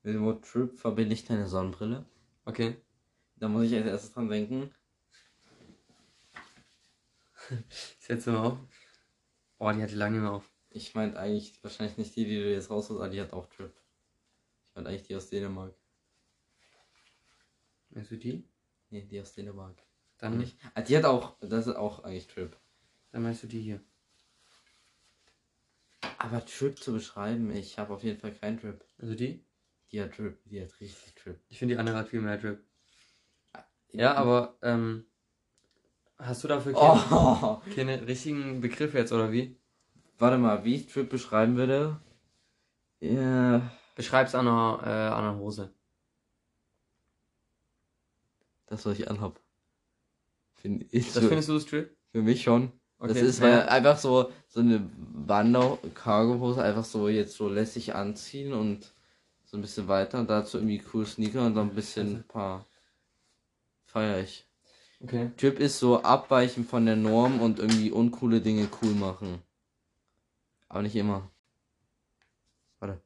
Mit 0.04 0.16
dem 0.16 0.24
Wort 0.26 0.46
Trip 0.46 0.78
verbinde 0.78 1.14
ich 1.14 1.26
deine 1.26 1.48
Sonnenbrille. 1.48 2.06
Okay. 2.46 2.76
Da 3.38 3.48
muss 3.48 3.66
ich 3.66 3.76
als 3.76 3.88
erstes 3.88 4.14
dran 4.14 4.30
denken. 4.30 4.72
Ich 7.50 8.06
setze 8.06 8.32
mal 8.32 8.46
auf. 8.46 8.58
Oh, 9.60 9.70
die 9.72 9.84
hatte 9.84 9.96
lange 9.96 10.16
nicht 10.16 10.24
mehr 10.24 10.32
auf. 10.32 10.50
Ich 10.70 10.96
meinte 10.96 11.20
eigentlich 11.20 11.62
wahrscheinlich 11.62 11.98
nicht 11.98 12.16
die, 12.16 12.26
die 12.26 12.38
du 12.38 12.52
jetzt 12.52 12.70
rausholst, 12.70 13.02
aber 13.02 13.10
die 13.10 13.20
hat 13.20 13.34
auch 13.34 13.48
Trip. 13.48 13.74
Ich 14.70 14.76
meinte 14.76 14.90
eigentlich 14.90 15.04
die 15.04 15.16
aus 15.16 15.30
Dänemark. 15.30 15.76
Meinst 17.90 18.12
du 18.12 18.18
die? 18.18 18.48
Nee, 18.90 19.06
die 19.06 19.22
aus 19.22 19.34
Dänemark. 19.34 19.76
Dann, 20.24 20.38
Nicht. 20.38 20.58
Ah, 20.74 20.80
die 20.82 20.96
hat 20.96 21.04
auch, 21.04 21.36
das 21.42 21.68
ist 21.68 21.76
auch 21.76 22.06
eigentlich 22.06 22.28
Trip. 22.28 22.56
dann 23.12 23.24
meinst 23.24 23.44
du 23.44 23.48
die 23.48 23.60
hier. 23.60 23.82
Aber 26.18 26.46
Trip 26.46 26.80
zu 26.82 26.94
beschreiben, 26.94 27.52
ich 27.52 27.78
habe 27.78 27.94
auf 27.94 28.04
jeden 28.04 28.18
Fall 28.22 28.32
keinen 28.32 28.58
Trip. 28.58 28.82
Also 29.00 29.16
die? 29.16 29.44
Die 29.92 30.02
hat 30.02 30.14
Trip, 30.14 30.40
die 30.46 30.62
hat 30.62 30.80
richtig 30.80 31.14
Trip. 31.16 31.38
Ich 31.50 31.60
finde 31.60 31.74
die 31.76 31.80
andere 31.80 31.98
hat 31.98 32.08
viel 32.08 32.22
mehr 32.22 32.38
Drip. 32.38 32.64
Ja, 33.92 34.14
aber 34.16 34.58
ähm, 34.62 35.06
hast 36.18 36.42
du 36.46 36.48
dafür 36.48 36.72
keine, 36.72 37.02
Oh, 37.12 37.62
keine 37.76 38.08
richtigen 38.08 38.62
Begriffe 38.62 38.98
jetzt 39.00 39.12
oder 39.12 39.34
wie? 39.34 39.58
warte 40.20 40.38
mal, 40.38 40.64
wie 40.64 40.76
ich 40.76 40.88
Trip 40.88 41.10
beschreiben 41.10 41.58
würde? 41.58 42.00
Ja, 43.02 43.70
Beschreib's 43.96 44.36
an 44.36 44.48
einer, 44.48 44.80
äh, 44.86 44.90
an 45.14 45.26
einer 45.26 45.38
Hose. 45.38 45.74
das, 48.68 48.86
was 48.86 48.98
ich 48.98 49.10
anhab. 49.12 49.43
Find 50.64 50.86
ich 50.92 51.12
Das 51.12 51.22
so, 51.22 51.28
findest 51.28 51.50
du 51.50 51.54
das 51.54 51.66
Drip? 51.66 51.96
für 52.12 52.22
mich 52.22 52.42
schon. 52.42 52.72
Okay. 52.98 53.14
Das 53.14 53.22
ist 53.22 53.42
ja. 53.42 53.66
einfach 53.66 53.98
so, 53.98 54.32
so 54.48 54.62
eine 54.62 54.90
Wander-Cargo-Hose 55.14 56.64
einfach 56.64 56.86
so 56.86 57.10
jetzt 57.10 57.36
so 57.36 57.50
lässig 57.50 57.94
anziehen 57.96 58.54
und 58.54 58.94
so 59.44 59.58
ein 59.58 59.62
bisschen 59.62 59.90
weiter 59.90 60.20
und 60.20 60.30
dazu 60.30 60.58
irgendwie 60.58 60.82
cool 60.94 61.06
Sneaker 61.06 61.46
und 61.46 61.56
dann 61.56 61.70
ein 61.70 61.76
bisschen 61.76 62.16
ein 62.16 62.24
paar 62.24 62.66
feier 63.84 64.22
ich. 64.22 64.48
Okay. 65.02 65.32
Trip 65.36 65.60
ist 65.60 65.80
so 65.80 66.02
abweichen 66.02 66.64
von 66.64 66.86
der 66.86 66.96
Norm 66.96 67.42
und 67.42 67.60
irgendwie 67.60 67.92
uncoole 67.92 68.40
Dinge 68.40 68.70
cool 68.82 68.94
machen. 68.94 69.42
Aber 70.70 70.82
nicht 70.82 70.96
immer. 70.96 71.30
Warte. 72.80 73.02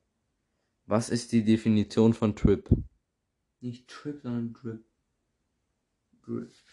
Was 0.86 1.10
ist 1.10 1.32
die 1.32 1.44
Definition 1.44 2.14
von 2.14 2.36
Trip? 2.36 2.70
Nicht 3.62 3.88
Trip, 3.88 4.22
sondern 4.22 4.54
Drip. 4.54 4.86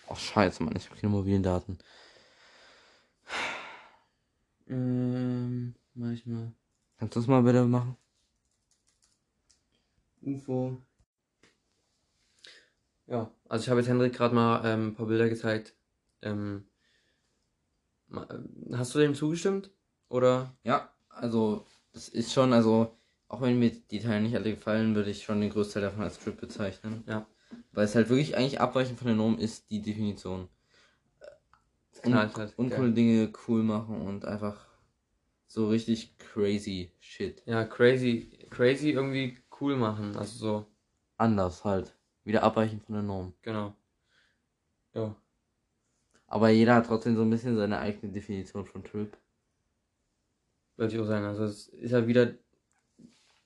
Oh 0.08 0.14
scheiße, 0.14 0.62
Mann, 0.62 0.74
ich 0.76 0.88
habe 0.88 1.00
keine 1.00 1.12
mobilen 1.12 1.42
Daten. 1.42 1.78
Ähm, 4.68 5.74
mach 5.94 6.10
ich 6.10 6.26
mal. 6.26 6.52
Kannst 6.98 7.16
du 7.16 7.20
das 7.20 7.26
mal 7.28 7.42
bitte 7.42 7.64
machen? 7.64 7.96
UFO. 10.22 10.80
Ja, 13.06 13.30
also 13.48 13.62
ich 13.62 13.68
habe 13.68 13.80
jetzt 13.80 13.88
Hendrik 13.88 14.14
gerade 14.14 14.34
mal 14.34 14.64
ähm, 14.64 14.88
ein 14.88 14.94
paar 14.94 15.06
Bilder 15.06 15.28
gezeigt. 15.28 15.74
Ähm, 16.22 16.66
äh, 18.10 18.76
hast 18.76 18.94
du 18.94 18.98
dem 18.98 19.14
zugestimmt? 19.14 19.70
Oder? 20.08 20.54
Ja, 20.64 20.90
also 21.10 21.66
das 21.92 22.08
ist 22.08 22.32
schon, 22.32 22.52
also 22.52 22.96
auch 23.28 23.40
wenn 23.42 23.58
mir 23.58 23.70
die 23.70 24.00
Teile 24.00 24.22
nicht 24.22 24.34
alle 24.34 24.54
gefallen, 24.54 24.94
würde 24.94 25.10
ich 25.10 25.24
schon 25.24 25.40
den 25.40 25.50
Großteil 25.50 25.82
davon 25.82 26.02
als 26.02 26.18
Trip 26.18 26.40
bezeichnen. 26.40 27.04
Ja. 27.06 27.26
Weil 27.74 27.86
es 27.86 27.94
halt 27.94 28.08
wirklich 28.08 28.36
eigentlich 28.36 28.60
abweichen 28.60 28.96
von 28.96 29.08
der 29.08 29.16
Norm 29.16 29.36
ist, 29.38 29.70
die 29.70 29.82
Definition. 29.82 30.48
Un 32.04 32.12
knallt 32.12 32.36
halt, 32.36 32.58
uncoole 32.58 32.92
Dinge 32.92 33.32
cool 33.48 33.62
machen 33.62 34.00
und 34.02 34.24
einfach 34.24 34.66
so 35.46 35.68
richtig 35.68 36.16
crazy 36.18 36.92
shit. 37.00 37.42
Ja, 37.46 37.64
crazy, 37.64 38.46
crazy 38.50 38.90
irgendwie 38.90 39.38
cool 39.60 39.76
machen. 39.76 40.16
Also 40.16 40.38
so, 40.38 40.66
Anders 41.16 41.64
halt. 41.64 41.96
Wieder 42.24 42.42
abweichen 42.42 42.80
von 42.80 42.94
der 42.94 43.02
Norm. 43.02 43.34
genau. 43.42 43.74
Ja. 44.94 45.16
Aber 46.26 46.48
jeder 46.50 46.76
hat 46.76 46.86
trotzdem 46.86 47.16
so 47.16 47.22
ein 47.22 47.30
bisschen 47.30 47.56
seine 47.56 47.78
eigene 47.78 48.12
Definition 48.12 48.64
von 48.64 48.84
Trip. 48.84 49.16
Würde 50.76 50.94
ich 50.94 51.00
auch 51.00 51.06
sagen. 51.06 51.26
Also 51.26 51.44
es 51.44 51.68
ist 51.68 51.92
halt 51.92 52.06
wieder 52.06 52.34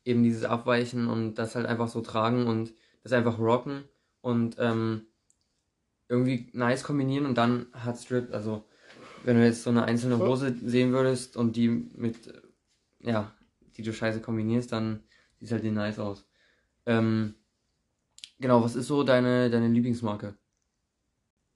eben 0.05 0.23
dieses 0.23 0.45
Abweichen 0.45 1.09
und 1.09 1.35
das 1.35 1.55
halt 1.55 1.67
einfach 1.67 1.89
so 1.89 2.01
tragen 2.01 2.47
und 2.47 2.75
das 3.03 3.13
einfach 3.13 3.39
rocken 3.39 3.85
und 4.29 4.57
ähm, 4.59 5.07
irgendwie 6.09 6.51
nice 6.53 6.83
kombinieren 6.83 7.25
und 7.25 7.37
dann 7.37 7.67
hat 7.73 7.99
Strip, 7.99 8.33
also 8.35 8.65
wenn 9.25 9.37
du 9.37 9.45
jetzt 9.45 9.63
so 9.63 9.71
eine 9.71 9.85
einzelne 9.85 10.19
Hose 10.19 10.55
sehen 10.63 10.93
würdest 10.93 11.37
und 11.39 11.57
die 11.57 11.69
mit, 11.69 12.27
äh, 12.27 12.43
ja, 13.01 13.33
die 13.77 13.83
du 13.83 13.93
scheiße 13.93 14.21
kombinierst, 14.21 14.71
dann 14.71 15.03
sieht 15.41 15.51
halt 15.51 15.65
die 15.65 15.71
nice 15.71 15.99
aus. 15.99 16.27
Ähm, 16.85 17.37
genau, 18.39 18.63
was 18.63 18.77
ist 18.77 18.89
so 18.89 19.03
deine, 19.03 19.49
deine 19.49 19.69
Lieblingsmarke? 19.69 20.37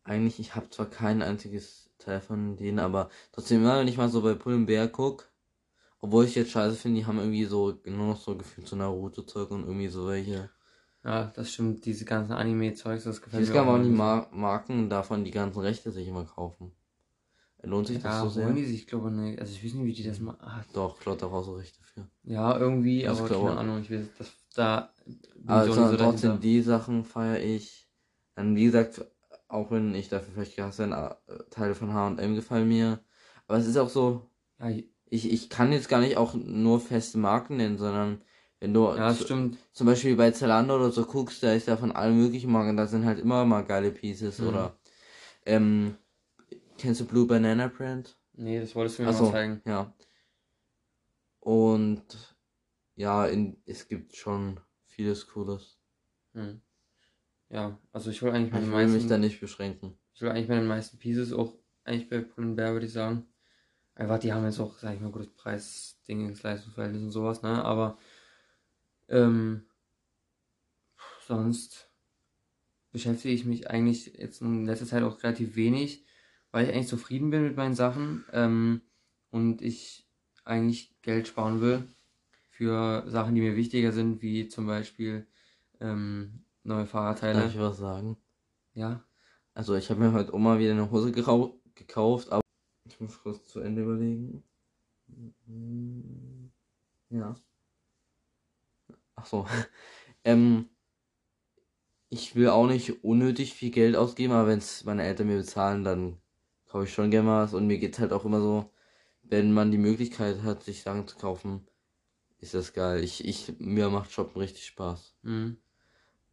Eigentlich, 0.04 0.40
ich 0.40 0.54
habe 0.54 0.70
zwar 0.70 0.86
kein 0.86 1.20
einziges 1.20 1.90
Teil 1.98 2.22
von 2.22 2.56
denen, 2.56 2.78
aber 2.78 3.10
trotzdem 3.32 3.60
immer, 3.60 3.78
wenn 3.78 3.88
ich 3.88 3.98
mal 3.98 4.08
so 4.08 4.22
bei 4.22 4.34
Pull&Bear 4.34 4.88
guck, 4.88 5.30
obwohl 6.00 6.24
ich 6.24 6.34
jetzt 6.34 6.52
scheiße 6.52 6.76
finde, 6.76 7.00
die 7.00 7.06
haben 7.06 7.18
irgendwie 7.18 7.44
so 7.44 7.78
nur 7.84 8.08
noch 8.08 8.20
so 8.20 8.34
gefühlt 8.34 8.66
so 8.66 8.76
Naruto-Zeug 8.76 9.50
und 9.50 9.64
irgendwie 9.64 9.88
so 9.88 10.08
welche. 10.08 10.50
Ja, 11.04 11.32
das 11.34 11.52
stimmt, 11.52 11.84
diese 11.84 12.04
ganzen 12.04 12.32
Anime-Zeugs, 12.32 13.04
das 13.04 13.20
gefällt 13.22 13.44
Ich 13.44 13.50
mir 13.50 13.56
kann 13.56 13.68
aber 13.68 13.78
auch 13.80 13.82
die 13.82 13.90
nicht. 13.90 13.98
Mar 13.98 14.28
Marken 14.32 14.88
davon 14.88 15.24
die 15.24 15.30
ganzen 15.32 15.60
Rechte 15.60 15.90
sich 15.90 16.06
immer 16.06 16.24
kaufen. 16.24 16.72
Lohnt 17.64 17.86
sich 17.88 17.98
das 17.98 18.04
Ja, 18.12 18.20
so 18.20 18.28
sehr? 18.28 18.46
holen 18.46 18.56
die 18.56 18.64
sich, 18.64 18.86
glaube 18.86 19.08
ich, 19.10 19.14
nicht. 19.14 19.40
Also 19.40 19.52
ich 19.52 19.64
weiß 19.64 19.74
nicht, 19.74 19.84
wie 19.86 19.92
die 19.92 20.02
das 20.04 20.20
machen. 20.20 20.38
Ah, 20.42 20.64
Doch, 20.72 20.98
Claude 20.98 21.26
hat 21.26 21.32
auch 21.32 21.42
so 21.44 21.54
Rechte 21.54 21.82
für. 21.82 22.06
Ja, 22.24 22.56
irgendwie, 22.56 23.06
Das 23.06 23.18
aber 23.18 23.28
glaube 23.28 23.48
keine 23.48 23.54
ich. 23.54 23.60
Ahnung, 23.60 23.82
ich 23.82 23.90
weiß, 23.90 24.06
das, 24.18 24.32
da 24.54 24.92
ich 25.06 25.46
Aber 25.46 25.64
nicht 25.64 25.74
so, 25.74 25.96
trotzdem, 25.96 26.30
dahinter. 26.30 26.38
die 26.40 26.62
Sachen 26.62 27.04
feiere 27.04 27.40
ich. 27.40 27.88
Dann, 28.34 28.56
wie 28.56 28.64
gesagt, 28.64 29.04
auch 29.48 29.70
wenn 29.70 29.94
ich 29.94 30.08
dafür 30.08 30.32
vielleicht 30.34 30.56
gehasst 30.56 30.78
bin, 30.78 30.92
äh, 30.92 31.14
Teile 31.50 31.74
von 31.74 31.92
H&M 31.92 32.34
gefallen 32.34 32.68
mir. 32.68 33.00
Aber 33.46 33.58
es 33.58 33.66
ist 33.66 33.76
auch 33.76 33.88
so, 33.90 34.30
Ja, 34.58 34.68
ich, 34.70 35.30
ich 35.30 35.50
kann 35.50 35.72
jetzt 35.72 35.88
gar 35.88 36.00
nicht 36.00 36.16
auch 36.16 36.34
nur 36.34 36.80
feste 36.80 37.18
Marken 37.18 37.56
nennen, 37.56 37.76
sondern 37.78 38.22
wenn 38.62 38.72
du 38.74 38.94
ja, 38.96 39.12
zu- 39.12 39.24
stimmt. 39.24 39.58
zum 39.72 39.86
Beispiel 39.86 40.16
bei 40.16 40.30
Zalando 40.30 40.76
oder 40.76 40.90
so 40.92 41.04
guckst, 41.04 41.42
da 41.42 41.52
ist 41.52 41.66
ja 41.68 41.76
von 41.76 41.92
allen 41.92 42.16
möglichen 42.16 42.50
Marken, 42.50 42.76
da 42.76 42.86
sind 42.86 43.04
halt 43.04 43.18
immer 43.18 43.44
mal 43.44 43.62
geile 43.64 43.90
Pieces 43.90 44.40
Mhm. 44.40 44.48
oder 44.48 44.76
ähm, 45.44 45.96
kennst 46.78 47.00
du 47.00 47.04
Blue 47.06 47.26
Banana 47.26 47.68
Brand? 47.68 48.16
Nee, 48.34 48.60
das 48.60 48.74
wolltest 48.74 48.98
du 48.98 49.02
mir 49.02 49.08
Ach 49.10 49.18
so, 49.18 49.24
mal 49.24 49.32
zeigen. 49.32 49.62
ja. 49.66 49.92
Und 51.40 52.36
ja, 52.96 53.26
in, 53.26 53.56
es 53.66 53.88
gibt 53.88 54.16
schon 54.16 54.60
vieles 54.86 55.26
Cooles. 55.26 55.78
Hm. 56.34 56.60
Ja, 57.50 57.78
also 57.92 58.10
ich 58.10 58.22
will 58.22 58.30
eigentlich 58.30 58.48
Ich 58.48 58.52
meine 58.52 58.66
will 58.66 58.86
mich 58.86 58.94
meisten, 58.94 59.08
da 59.10 59.18
nicht 59.18 59.40
beschränken. 59.40 59.98
ich 60.14 60.22
will 60.22 60.30
eigentlich 60.30 60.48
meine 60.48 60.64
meisten 60.64 60.98
Pieces 60.98 61.32
auch 61.32 61.54
eigentlich 61.84 62.08
bei 62.08 62.20
Pull&Bear, 62.20 62.72
würde 62.72 62.86
ich 62.86 62.92
sagen. 62.92 63.26
Einfach, 63.94 64.18
die 64.18 64.32
haben 64.32 64.44
jetzt 64.44 64.60
auch, 64.60 64.78
sag 64.78 64.94
ich 64.94 65.00
mal, 65.00 65.10
gutes 65.10 65.34
Preis, 65.34 66.00
Dingens, 66.08 66.42
Leistungsverhältnis 66.42 67.02
und 67.02 67.10
sowas, 67.10 67.42
ne, 67.42 67.62
aber, 67.64 67.98
ähm, 69.12 69.66
sonst 71.26 71.90
beschäftige 72.90 73.34
ich 73.34 73.44
mich 73.44 73.70
eigentlich 73.70 74.06
jetzt 74.18 74.42
in 74.42 74.66
letzter 74.66 74.86
Zeit 74.86 75.02
auch 75.02 75.22
relativ 75.22 75.56
wenig, 75.56 76.04
weil 76.50 76.66
ich 76.66 76.74
eigentlich 76.74 76.88
zufrieden 76.88 77.30
bin 77.30 77.42
mit 77.44 77.56
meinen 77.56 77.74
Sachen, 77.74 78.24
ähm, 78.32 78.82
und 79.30 79.62
ich 79.62 80.06
eigentlich 80.44 81.00
Geld 81.00 81.26
sparen 81.28 81.60
will 81.60 81.88
für 82.50 83.08
Sachen, 83.08 83.34
die 83.34 83.40
mir 83.40 83.56
wichtiger 83.56 83.92
sind, 83.92 84.20
wie 84.20 84.48
zum 84.48 84.66
Beispiel, 84.66 85.26
ähm, 85.80 86.44
neue 86.64 86.82
Darf 86.82 86.90
Fahrradteile. 86.90 87.48
ich 87.48 87.58
was 87.58 87.78
sagen? 87.78 88.16
Ja, 88.74 89.02
Also 89.54 89.74
ich 89.74 89.90
habe 89.90 90.00
mir 90.00 90.12
heute 90.12 90.34
Oma 90.34 90.58
wieder 90.58 90.72
eine 90.72 90.90
Hose 90.90 91.12
gekauft, 91.12 92.30
aber 92.30 92.42
ich 92.88 93.00
muss 93.00 93.22
kurz 93.22 93.48
zu 93.48 93.60
Ende 93.60 93.82
überlegen. 93.82 94.44
Ja. 97.10 97.34
Ach 99.22 99.26
so. 99.26 99.46
ähm, 100.24 100.68
ich 102.08 102.34
will 102.34 102.48
auch 102.48 102.66
nicht 102.66 103.04
unnötig 103.04 103.54
viel 103.54 103.70
Geld 103.70 103.96
ausgeben, 103.96 104.32
aber 104.32 104.48
wenn 104.48 104.58
es 104.58 104.84
meine 104.84 105.04
Eltern 105.04 105.28
mir 105.28 105.38
bezahlen, 105.38 105.84
dann 105.84 106.18
kaufe 106.68 106.84
ich 106.84 106.92
schon 106.92 107.10
gerne 107.10 107.26
mal 107.26 107.44
was. 107.44 107.54
Und 107.54 107.66
mir 107.66 107.78
geht's 107.78 107.98
halt 107.98 108.12
auch 108.12 108.24
immer 108.24 108.40
so, 108.40 108.70
wenn 109.22 109.52
man 109.52 109.70
die 109.70 109.78
Möglichkeit 109.78 110.42
hat, 110.42 110.62
sich 110.62 110.82
Sachen 110.82 111.06
zu 111.06 111.16
kaufen, 111.16 111.66
ist 112.38 112.54
das 112.54 112.72
geil. 112.72 113.02
Ich, 113.02 113.24
ich, 113.24 113.54
mir 113.60 113.88
macht 113.88 114.10
Shoppen 114.10 114.40
richtig 114.40 114.66
Spaß. 114.66 115.14
mhm. 115.22 115.56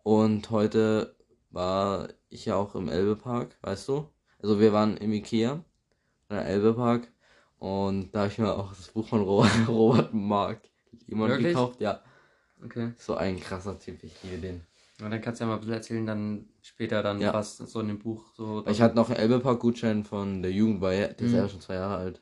Und 0.01 0.49
heute 0.49 1.15
war 1.51 2.09
ich 2.29 2.45
ja 2.45 2.55
auch 2.55 2.73
im 2.73 2.89
Elbepark, 2.89 3.57
weißt 3.61 3.89
du? 3.89 4.09
Also 4.41 4.59
wir 4.59 4.73
waren 4.73 4.97
im 4.97 5.13
Ikea, 5.13 5.63
im 6.29 6.35
Elbepark. 6.35 7.11
Und 7.59 8.11
da 8.11 8.21
habe 8.21 8.31
ich 8.31 8.37
mir 8.37 8.53
auch 8.53 8.73
das 8.73 8.87
Buch 8.87 9.07
von 9.07 9.21
Robert, 9.21 9.51
Robert 9.67 10.13
Mark 10.13 10.61
jemand 11.07 11.37
gekauft. 11.37 11.79
Ja, 11.81 12.01
okay. 12.63 12.93
so 12.97 13.15
ein 13.15 13.39
krasser 13.39 13.77
Typ, 13.79 14.03
ich 14.03 14.13
liebe 14.23 14.37
den. 14.37 14.61
Ja, 14.99 15.07
dann 15.09 15.21
kannst 15.21 15.39
du 15.39 15.45
ja 15.45 15.47
mal 15.47 15.53
ein 15.55 15.59
bisschen 15.61 15.75
erzählen, 15.75 16.05
dann 16.05 16.49
später 16.61 17.01
dann 17.01 17.21
Ja. 17.21 17.33
was 17.33 17.57
so 17.57 17.79
in 17.79 17.87
dem 17.87 17.99
Buch 17.99 18.33
so. 18.35 18.65
Ich 18.67 18.81
hatte 18.81 18.95
noch 18.95 19.09
einen 19.09 19.19
Elbepark-Gutschein 19.19 20.03
von 20.03 20.41
der 20.41 20.51
Jugend, 20.51 20.81
weil 20.81 21.13
der 21.13 21.25
ist 21.25 21.31
Mhm. 21.31 21.37
ja 21.37 21.49
schon 21.49 21.61
zwei 21.61 21.75
Jahre 21.75 21.95
alt. 21.97 22.21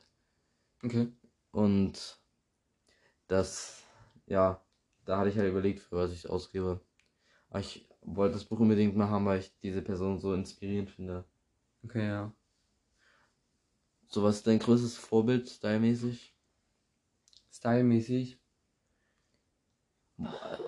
Okay. 0.84 1.08
Und 1.50 2.18
das, 3.26 3.82
ja, 4.26 4.60
da 5.04 5.18
hatte 5.18 5.30
ich 5.30 5.36
halt 5.36 5.48
überlegt, 5.48 5.80
für 5.80 5.96
was 5.96 6.12
ich 6.12 6.18
es 6.18 6.26
ausgebe. 6.26 6.80
Aber 7.50 7.60
ich 7.60 7.88
wollte 8.02 8.34
das 8.34 8.44
Buch 8.44 8.60
unbedingt 8.60 8.96
mal 8.96 9.08
haben, 9.08 9.26
weil 9.26 9.40
ich 9.40 9.52
diese 9.60 9.82
Person 9.82 10.18
so 10.18 10.34
inspirierend 10.34 10.90
finde. 10.90 11.24
Okay, 11.84 12.06
ja. 12.06 12.32
So, 14.08 14.22
was 14.22 14.36
ist 14.36 14.46
dein 14.46 14.58
größtes 14.58 14.96
Vorbild, 14.96 15.48
stylmäßig? 15.48 16.34
Stylmäßig. 17.50 18.38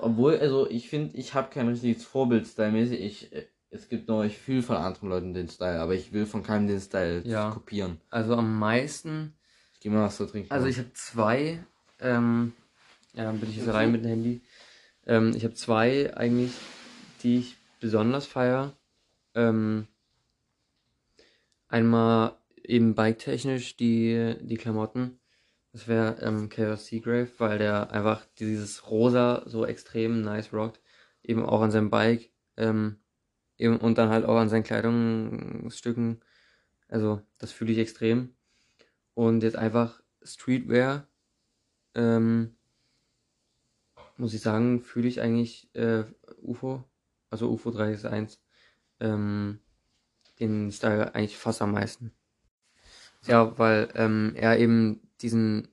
Obwohl, 0.01 0.39
also 0.39 0.69
ich 0.71 0.89
finde, 0.89 1.17
ich 1.17 1.35
habe 1.35 1.51
kein 1.51 1.69
richtiges 1.69 2.05
Vorbild, 2.05 2.47
stylmäßig. 2.47 3.01
Ich, 3.01 3.33
äh, 3.33 3.47
es 3.71 3.89
gibt 3.89 4.09
noch, 4.09 4.23
ich 4.25 4.39
fühle 4.39 4.63
von 4.63 4.77
anderen 4.77 5.09
Leuten 5.09 5.35
den 5.35 5.49
Style, 5.49 5.81
aber 5.81 5.95
ich 5.95 6.13
will 6.13 6.27
von 6.27 6.43
keinem 6.43 6.67
den 6.67 6.81
Style 6.81 7.23
Ja. 7.25 7.51
kopieren. 7.51 8.01
Also 8.11 8.35
am 8.35 8.59
meisten, 8.59 9.35
Ich 9.75 9.81
gehe 9.81 9.93
mal 9.93 10.03
was 10.05 10.17
zu 10.17 10.27
trinken. 10.27 10.51
also 10.51 10.67
ich 10.67 10.79
habe 10.79 10.93
zwei, 10.95 11.65
ähm, 12.01 12.53
ja, 13.15 13.25
dann 13.25 13.39
bin 13.41 13.51
ich 13.51 13.57
jetzt 13.59 13.69
rein 13.73 13.93
mit 13.93 14.05
dem 14.05 14.09
Handy. 14.09 14.41
Ähm, 15.07 15.33
ich 15.37 15.45
habe 15.45 15.55
zwei 15.55 16.15
eigentlich, 16.17 16.53
die 17.23 17.39
ich 17.39 17.57
besonders 17.81 18.27
feier. 18.27 18.73
Ähm, 19.35 19.87
einmal 21.69 22.37
eben 22.65 22.95
bike-technisch 22.95 23.77
die, 23.77 24.37
die 24.41 24.57
Klamotten. 24.57 25.20
Das 25.73 25.87
wäre 25.87 26.21
ähm, 26.21 26.49
Chaos 26.49 26.87
Seagrave, 26.87 27.31
weil 27.39 27.59
der 27.59 27.93
einfach 27.93 28.27
dieses 28.39 28.91
Rosa 28.91 29.43
so 29.47 29.65
extrem 29.65 30.21
nice 30.23 30.53
rockt. 30.53 30.81
Eben 31.23 31.45
auch 31.45 31.61
an 31.61 31.71
seinem 31.71 31.91
Bike. 31.91 32.31
Ähm, 32.57 32.99
eben, 33.57 33.77
und 33.77 33.99
dann 33.99 34.09
halt 34.09 34.25
auch 34.25 34.37
an 34.37 34.49
seinen 34.49 34.65
Kleidungsstücken. 34.65 36.21
Also, 36.89 37.23
das 37.39 37.53
fühle 37.53 37.73
ich 37.73 37.79
extrem. 37.79 38.35
Und 39.15 39.43
jetzt 39.43 39.57
einfach 39.57 40.03
Streetwear. 40.23 41.07
Ähm, 41.95 42.57
muss 44.17 44.35
ich 44.35 44.41
sagen, 44.43 44.81
fühle 44.83 45.09
ich 45.09 45.21
eigentlich 45.21 45.75
äh, 45.75 46.05
UFO, 46.43 46.85
also 47.31 47.51
UFO 47.51 47.71
361, 47.71 48.41
ähm, 49.01 49.61
den 50.39 50.71
Style 50.73 51.15
eigentlich 51.15 51.39
fast 51.39 51.63
am 51.63 51.73
meisten. 51.73 52.13
Ja, 53.27 53.59
weil 53.59 53.89
ähm, 53.95 54.33
er 54.37 54.59
eben 54.59 55.01
diesen, 55.23 55.69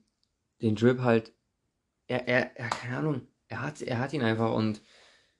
den 0.62 0.76
Drip 0.76 1.00
halt, 1.00 1.32
er, 2.06 2.28
er, 2.28 2.56
er, 2.56 2.68
keine 2.70 2.96
Ahnung, 2.98 3.28
er 3.48 3.62
hat, 3.62 3.82
er 3.82 3.98
hat 3.98 4.12
ihn 4.12 4.22
einfach 4.22 4.54
und 4.54 4.82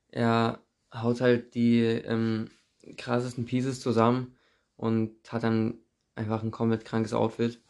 er 0.09 0.63
haut 0.93 1.21
halt 1.21 1.55
die 1.55 1.83
ähm, 1.83 2.51
krassesten 2.97 3.45
Pieces 3.45 3.81
zusammen 3.81 4.37
und 4.77 5.33
hat 5.33 5.43
dann 5.43 5.79
einfach 6.15 6.43
ein 6.43 6.51
komplett 6.51 6.85
krankes 6.85 7.13
Outfit. 7.13 7.63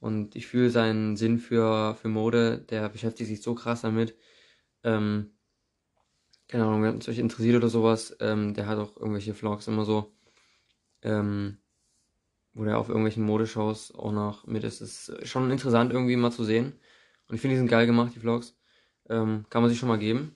Und 0.00 0.36
ich 0.36 0.46
fühle 0.46 0.70
seinen 0.70 1.16
Sinn 1.16 1.38
für, 1.38 1.96
für 1.96 2.08
Mode, 2.08 2.58
der 2.58 2.88
beschäftigt 2.88 3.28
sich 3.28 3.42
so 3.42 3.54
krass 3.54 3.82
damit. 3.82 4.16
Ähm, 4.84 5.32
keine 6.48 6.64
Ahnung, 6.64 6.82
wenn 6.82 6.98
es 6.98 7.08
euch 7.08 7.18
interessiert 7.18 7.56
oder 7.56 7.68
sowas, 7.68 8.16
ähm, 8.20 8.54
der 8.54 8.66
hat 8.66 8.78
auch 8.78 8.96
irgendwelche 8.96 9.34
Vlogs 9.34 9.66
immer 9.66 9.84
so, 9.84 10.14
ähm, 11.02 11.58
wo 12.58 12.64
der 12.64 12.78
auf 12.78 12.88
irgendwelchen 12.88 13.22
Modeshows 13.22 13.94
auch 13.94 14.10
noch 14.10 14.44
mit 14.46 14.64
ist. 14.64 14.80
Das 14.80 15.08
ist 15.08 15.28
schon 15.28 15.48
interessant 15.50 15.92
irgendwie 15.92 16.16
mal 16.16 16.32
zu 16.32 16.42
sehen. 16.42 16.72
Und 17.28 17.36
ich 17.36 17.40
finde, 17.40 17.54
die 17.54 17.58
sind 17.58 17.68
geil 17.68 17.86
gemacht, 17.86 18.12
die 18.16 18.18
Vlogs. 18.18 18.56
Ähm, 19.08 19.46
kann 19.48 19.62
man 19.62 19.70
sich 19.70 19.78
schon 19.78 19.88
mal 19.88 19.98
geben. 19.98 20.34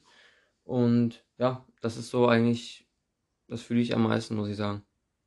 Und 0.63 1.25
ja, 1.37 1.67
das 1.81 1.97
ist 1.97 2.11
so 2.11 2.29
eigentlich, 2.29 2.89
das 3.49 3.61
fühle 3.61 3.81
ich 3.81 3.95
am 3.95 4.05
meisten, 4.05 4.37
muss 4.37 4.49
ich 4.49 4.57
sagen. 4.57 4.83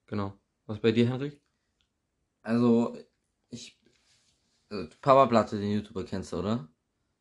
Genau. 0.07 0.33
Was 0.67 0.79
bei 0.79 0.93
dir, 0.93 1.09
Henrik? 1.09 1.41
Also, 2.41 2.97
ich. 3.49 3.77
Also, 4.69 4.87
Papa 5.01 5.25
Platte, 5.25 5.59
den 5.59 5.73
YouTuber 5.73 6.05
kennst 6.05 6.31
du, 6.31 6.37
oder? 6.37 6.69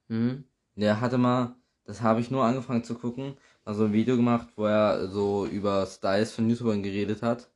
Mhm. 0.07 0.45
Der 0.77 1.01
hatte 1.01 1.19
mal, 1.19 1.57
das 1.85 2.01
habe 2.01 2.21
ich 2.21 2.31
nur 2.31 2.45
angefangen 2.45 2.85
zu 2.85 2.95
gucken, 2.95 3.37
mal 3.65 3.75
so 3.75 3.87
ein 3.87 3.93
Video 3.93 4.15
gemacht, 4.17 4.49
wo 4.55 4.67
er 4.67 5.09
so 5.09 5.47
über 5.47 5.85
Styles 5.87 6.33
von 6.33 6.49
YouTubern 6.49 6.83
geredet 6.85 7.23
hat. 7.23 7.51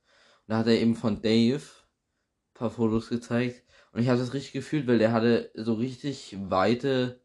Und 0.47 0.49
da 0.49 0.57
hat 0.57 0.67
er 0.67 0.81
eben 0.81 0.95
von 0.95 1.21
Dave 1.21 1.61
paar 2.59 2.69
Fotos 2.71 3.09
gezeigt. 3.09 3.63
Und 3.91 4.01
ich 4.01 4.09
habe 4.09 4.19
das 4.19 4.33
richtig 4.33 4.53
gefühlt, 4.53 4.87
weil 4.87 4.99
der 4.99 5.11
hatte 5.11 5.51
so 5.55 5.73
richtig 5.73 6.37
weite 6.49 7.21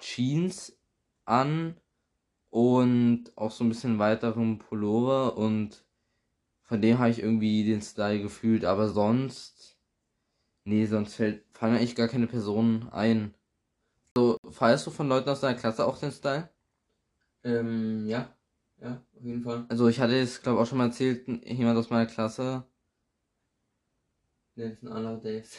Jeans 0.00 0.78
an 1.24 1.76
und 2.50 3.32
auch 3.36 3.50
so 3.50 3.64
ein 3.64 3.68
bisschen 3.70 3.98
weiteren 3.98 4.58
Pullover 4.58 5.36
und 5.36 5.84
von 6.64 6.82
dem 6.82 6.98
habe 6.98 7.10
ich 7.10 7.20
irgendwie 7.20 7.64
den 7.64 7.82
Style 7.82 8.22
gefühlt, 8.22 8.64
aber 8.64 8.88
sonst, 8.88 9.78
nee, 10.64 10.86
sonst 10.86 11.14
fällt, 11.14 11.44
fallen 11.52 11.72
mir 11.74 11.78
eigentlich 11.78 11.96
gar 11.96 12.08
keine 12.08 12.26
Personen 12.26 12.88
ein. 12.90 13.34
So, 14.16 14.38
feierst 14.50 14.86
du 14.86 14.90
von 14.90 15.08
Leuten 15.08 15.28
aus 15.28 15.40
deiner 15.40 15.58
Klasse 15.58 15.86
auch 15.86 15.98
den 15.98 16.12
Style? 16.12 16.48
Ähm, 17.44 18.06
ja. 18.06 18.34
Ja, 18.80 19.02
auf 19.16 19.24
jeden 19.24 19.42
Fall. 19.42 19.66
Also 19.68 19.88
ich 19.88 20.00
hatte 20.00 20.18
es, 20.18 20.42
glaube 20.42 20.60
auch 20.60 20.66
schon 20.66 20.78
mal 20.78 20.86
erzählt, 20.86 21.26
jemand 21.44 21.78
aus 21.78 21.90
meiner 21.90 22.06
Klasse, 22.06 22.64
Ne, 24.56 24.70
das 24.70 24.80
sind 24.80 24.88
andere 24.88 25.20
Days. 25.20 25.56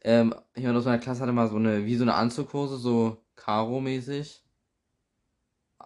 ähm, 0.00 0.34
jemand 0.56 0.78
aus 0.78 0.84
meiner 0.84 0.98
Klasse 0.98 1.20
hatte 1.20 1.32
mal 1.32 1.48
so 1.48 1.56
eine, 1.56 1.84
wie 1.84 1.96
so 1.96 2.04
eine 2.04 2.14
Anzughose, 2.14 2.76
so 2.76 3.24
Karo-mäßig 3.36 4.42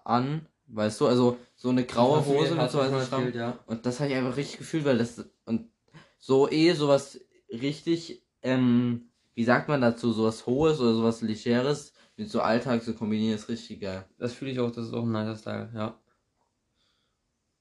an, 0.05 0.47
weißt 0.67 1.01
du, 1.01 1.07
also 1.07 1.39
so 1.57 1.71
eine 1.71 1.85
graue 1.85 2.25
Hose 2.25 2.55
mit 2.55 2.71
so 2.71 2.81
einem 2.81 3.05
Schramm. 3.05 3.33
ja. 3.33 3.59
Und 3.67 3.85
das 3.85 4.01
habe 4.01 4.11
ich 4.11 4.17
einfach 4.17 4.37
richtig 4.37 4.59
gefühlt, 4.59 4.85
weil 4.85 4.99
das 4.99 5.25
und 5.45 5.71
so 6.19 6.49
eh 6.51 6.73
sowas 6.73 7.21
richtig, 7.51 8.23
ähm, 8.43 9.11
wie 9.35 9.45
sagt 9.45 9.69
man 9.69 9.81
dazu, 9.81 10.13
sowas 10.13 10.47
Hohes 10.47 10.81
oder 10.81 10.95
sowas 10.95 11.21
Legeres 11.21 11.93
mit 12.17 12.31
so 12.31 12.41
Alltag 12.41 12.83
zu 12.83 12.95
kombinieren, 12.95 13.37
ist 13.37 13.49
richtig 13.49 13.81
geil. 13.81 14.05
Das 14.19 14.35
fühle 14.35 14.51
ich 14.51 14.61
auch, 14.61 14.71
das 14.71 14.87
ist 14.87 14.95
auch 14.95 15.05
ein 15.05 15.13
nicer 15.13 15.37
Style, 15.37 15.71
ja. 15.75 15.99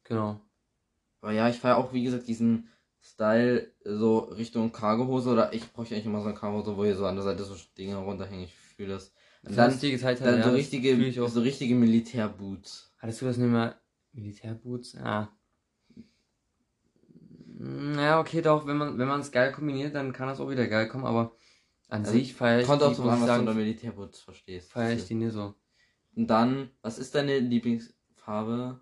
Genau. 0.03 0.39
Aber 1.21 1.31
ja, 1.31 1.49
ich 1.49 1.57
feiere 1.57 1.77
auch, 1.77 1.93
wie 1.93 2.03
gesagt, 2.03 2.27
diesen 2.27 2.69
Style 3.01 3.71
so 3.83 4.19
Richtung 4.19 4.71
Cargohose 4.71 5.29
oder 5.29 5.53
ich 5.53 5.71
brauche 5.71 5.93
eigentlich 5.93 6.05
immer 6.05 6.21
so 6.21 6.29
eine 6.29 6.37
Cargohose, 6.37 6.75
wo 6.75 6.83
hier 6.83 6.95
so 6.95 7.05
an 7.05 7.15
der 7.15 7.23
Seite 7.23 7.43
so 7.43 7.55
Dinge 7.77 7.95
runterhängen. 7.97 8.45
Ich 8.45 8.53
fühle 8.53 8.93
das. 8.93 9.13
Und 9.43 9.57
dann, 9.57 9.79
die 9.79 9.91
gezeigt 9.91 10.21
hat, 10.21 10.27
dann 10.27 10.43
so 10.43 10.49
richtige, 10.51 11.29
so 11.29 11.41
richtige 11.41 11.75
Militärboots. 11.75 12.93
Hattest 12.97 13.21
du 13.21 13.25
das 13.25 13.37
nicht 13.37 13.49
mehr? 13.49 13.79
Militärboots? 14.13 14.93
Ja. 14.93 15.31
Ja, 17.95 18.19
okay, 18.19 18.41
doch, 18.41 18.67
wenn 18.67 18.77
man 18.77 18.97
wenn 18.99 19.07
man 19.07 19.21
es 19.21 19.31
geil 19.31 19.51
kombiniert, 19.51 19.95
dann 19.95 20.13
kann 20.13 20.27
das 20.27 20.39
auch 20.39 20.49
wieder 20.49 20.67
geil 20.67 20.87
kommen, 20.87 21.05
aber 21.05 21.35
an 21.89 22.01
Also, 22.01 22.11
sich 22.11 22.33
feiere 22.33 22.61
ich 22.61 22.67
Kommt 22.67 22.83
auch 22.83 22.93
so 22.93 23.03
an, 23.03 23.09
was 23.09 23.17
du 23.19 23.23
unter 23.33 23.45
sagen, 23.45 23.57
Militärboots 23.57 24.19
verstehst. 24.19 24.71
feiere 24.71 24.93
ich 24.93 25.05
die 25.05 25.15
nicht 25.15 25.33
so. 25.33 25.55
Und 26.15 26.27
dann, 26.27 26.69
was 26.81 26.99
ist 26.99 27.15
deine 27.15 27.39
Lieblingsfarbe? 27.39 28.79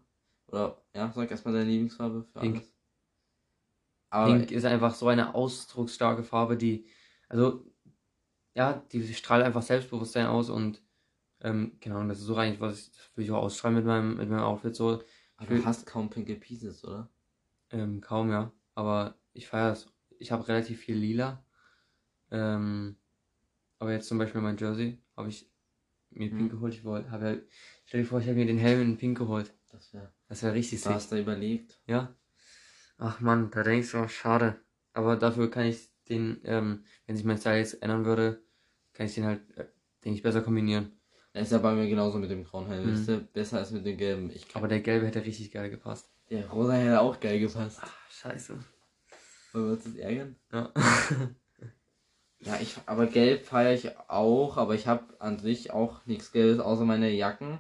Oder, 0.47 0.81
ja, 0.93 1.11
sag 1.13 1.31
erstmal 1.31 1.53
deine 1.53 1.69
Lieblingsfarbe 1.69 2.23
für 2.23 2.39
Pink. 2.39 2.55
alles. 2.57 2.74
Aber 4.17 4.45
Pink 4.45 4.51
ist 4.51 4.65
einfach 4.65 4.95
so 4.95 5.07
eine 5.07 5.35
ausdrucksstarke 5.35 6.23
Farbe, 6.23 6.57
die, 6.57 6.87
also, 7.29 7.65
ja, 8.55 8.83
die 8.91 9.13
strahlt 9.13 9.43
einfach 9.45 9.61
Selbstbewusstsein 9.63 10.27
aus 10.27 10.49
und, 10.49 10.81
ähm, 11.41 11.77
genau, 11.81 11.99
und 12.01 12.09
das 12.09 12.19
ist 12.19 12.25
so 12.25 12.35
eigentlich, 12.37 12.61
was 12.61 12.79
ich, 12.79 12.91
das 12.91 13.11
will 13.15 13.25
ich 13.25 13.31
auch 13.31 13.43
ausstrahlen 13.43 13.77
mit 13.77 13.85
meinem, 13.85 14.17
mit 14.17 14.29
meinem 14.29 14.43
Outfit 14.43 14.75
so, 14.75 15.03
aber 15.37 15.55
du 15.55 15.65
hast 15.65 15.85
kaum 15.85 16.09
pinke 16.09 16.35
Pieces, 16.35 16.83
oder? 16.85 17.09
ähm, 17.71 18.01
kaum, 18.01 18.29
ja, 18.31 18.51
aber 18.73 19.19
ich 19.33 19.47
feiere 19.47 19.73
es. 19.73 19.87
Ich 20.19 20.31
habe 20.31 20.47
relativ 20.47 20.79
viel 20.79 20.95
lila, 20.97 21.43
ähm, 22.31 22.97
aber 23.79 23.93
jetzt 23.93 24.07
zum 24.07 24.17
Beispiel 24.17 24.41
mein 24.41 24.57
Jersey 24.57 24.99
habe 25.17 25.29
ich 25.29 25.51
mir 26.11 26.29
Hm. 26.31 26.37
pink 26.37 26.51
geholt, 26.51 26.73
ich 26.73 26.83
wollte, 26.85 27.11
habe 27.11 27.25
ja, 27.29 27.37
stell 27.85 28.01
dir 28.03 28.07
vor, 28.07 28.19
ich 28.19 28.27
habe 28.27 28.35
mir 28.37 28.45
den 28.47 28.57
Helm 28.59 28.81
in 28.81 28.97
pink 28.97 29.17
geholt, 29.17 29.53
Das 29.71 29.93
wäre. 29.93 30.11
das 30.27 30.43
wäre 30.43 30.53
richtig 30.55 30.81
Du 30.81 30.85
sick. 30.85 30.95
hast 30.95 31.11
da 31.11 31.17
überlegt. 31.19 31.81
Ja. 31.87 32.15
Ach 32.97 33.19
man, 33.19 33.51
da 33.51 33.63
denkst 33.63 33.91
du, 33.91 34.07
schade. 34.07 34.59
Aber 34.93 35.15
dafür 35.15 35.51
kann 35.51 35.65
ich 35.65 35.89
den, 36.09 36.39
ähm, 36.43 36.83
wenn 37.05 37.17
sich 37.17 37.25
mein 37.25 37.37
Style 37.37 37.57
jetzt 37.57 37.81
ändern 37.81 38.05
würde, 38.05 38.41
kann 38.93 39.05
ich 39.05 39.15
den 39.15 39.25
halt, 39.25 39.41
äh, 39.57 39.65
denke 40.03 40.17
ich, 40.17 40.23
besser 40.23 40.41
kombinieren. 40.41 40.93
Das 41.33 41.43
ist 41.43 41.51
ja 41.51 41.57
bei 41.57 41.73
mir 41.73 41.89
genauso 41.89 42.17
mit 42.17 42.29
dem 42.29 42.45
grauen 42.45 42.67
Helm. 42.67 42.93
Mhm. 42.93 43.27
Besser 43.33 43.57
als 43.57 43.71
mit 43.71 43.85
dem 43.85 43.97
gelben. 43.97 44.31
Aber 44.53 44.69
der 44.69 44.79
gelbe 44.79 45.07
hätte 45.07 45.25
richtig 45.25 45.51
geil 45.51 45.69
gepasst. 45.69 46.09
der 46.29 46.47
rosa 46.49 46.73
hätte 46.73 47.01
auch 47.01 47.19
geil 47.19 47.39
gepasst. 47.39 47.79
Ach, 47.81 48.11
scheiße. 48.11 48.57
Wollen 49.51 49.65
wir 49.65 49.73
uns 49.73 49.83
das 49.83 49.95
ärgern? 49.95 50.35
Ja. 50.51 50.71
Ja, 52.39 52.59
ich, 52.61 52.75
aber 52.85 53.07
gelb 53.07 53.45
feiere 53.45 53.73
ich 53.73 53.97
auch, 54.07 54.57
aber 54.57 54.75
ich 54.75 54.85
habe 54.85 55.19
an 55.19 55.39
sich 55.39 55.71
auch 55.71 56.05
nichts 56.05 56.31
Gelbes 56.31 56.59
außer 56.59 56.85
meine 56.85 57.09
Jacken. 57.09 57.57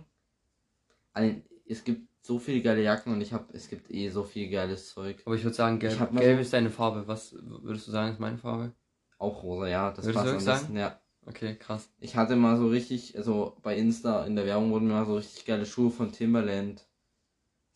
Ein, 1.13 1.43
es 1.67 1.83
gibt 1.83 2.07
so 2.25 2.39
viele 2.39 2.61
geile 2.61 2.81
Jacken 2.81 3.13
und 3.13 3.21
ich 3.21 3.33
habe, 3.33 3.45
es 3.53 3.69
gibt 3.69 3.91
eh 3.91 4.09
so 4.09 4.23
viel 4.23 4.49
geiles 4.49 4.89
Zeug. 4.89 5.21
Aber 5.25 5.35
ich 5.35 5.43
würde 5.43 5.55
sagen, 5.55 5.79
gelb, 5.79 6.11
mal 6.11 6.19
gelb 6.21 6.37
so- 6.37 6.41
ist 6.41 6.53
deine 6.53 6.69
Farbe. 6.71 7.07
Was 7.07 7.35
würdest 7.39 7.87
du 7.87 7.91
sagen, 7.91 8.11
ist 8.11 8.19
meine 8.19 8.37
Farbe? 8.37 8.73
Auch 9.19 9.43
rosa, 9.43 9.67
ja, 9.67 9.91
das 9.91 10.05
Würdest 10.05 10.09
du 10.09 10.13
passt 10.13 10.27
am 10.27 10.33
wirklich 10.45 10.45
besten, 10.61 10.77
ja. 10.77 10.99
Okay, 11.27 11.55
krass. 11.55 11.89
Ich 11.99 12.15
hatte 12.15 12.35
mal 12.35 12.57
so 12.57 12.67
richtig, 12.67 13.17
also 13.17 13.57
bei 13.63 13.75
Insta 13.77 14.25
in 14.25 14.35
der 14.35 14.45
Werbung 14.45 14.71
wurden 14.71 14.87
mir 14.87 14.93
mal 14.93 15.05
so 15.05 15.15
richtig 15.15 15.45
geile 15.45 15.65
Schuhe 15.65 15.89
von 15.89 16.11
Timberland 16.11 16.85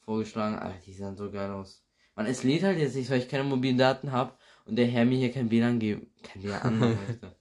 vorgeschlagen. 0.01 0.57
Alter, 0.57 0.77
die 0.85 0.93
sahen 0.93 1.15
so 1.15 1.31
geil 1.31 1.49
aus. 1.51 1.83
Man, 2.15 2.25
es 2.25 2.43
lädt 2.43 2.63
halt 2.63 2.77
jetzt 2.79 2.95
nicht, 2.95 3.09
weil 3.09 3.19
ich 3.19 3.29
keine 3.29 3.43
mobilen 3.43 3.77
Daten 3.77 4.11
habe 4.11 4.33
und 4.65 4.75
der 4.75 4.87
Herr 4.87 5.05
mir 5.05 5.17
hier 5.17 5.31
kein 5.31 5.49
WLAN 5.49 5.79
geben, 5.79 6.07
kein 6.23 6.43
WLAN 6.43 6.79
möchte. 6.79 7.35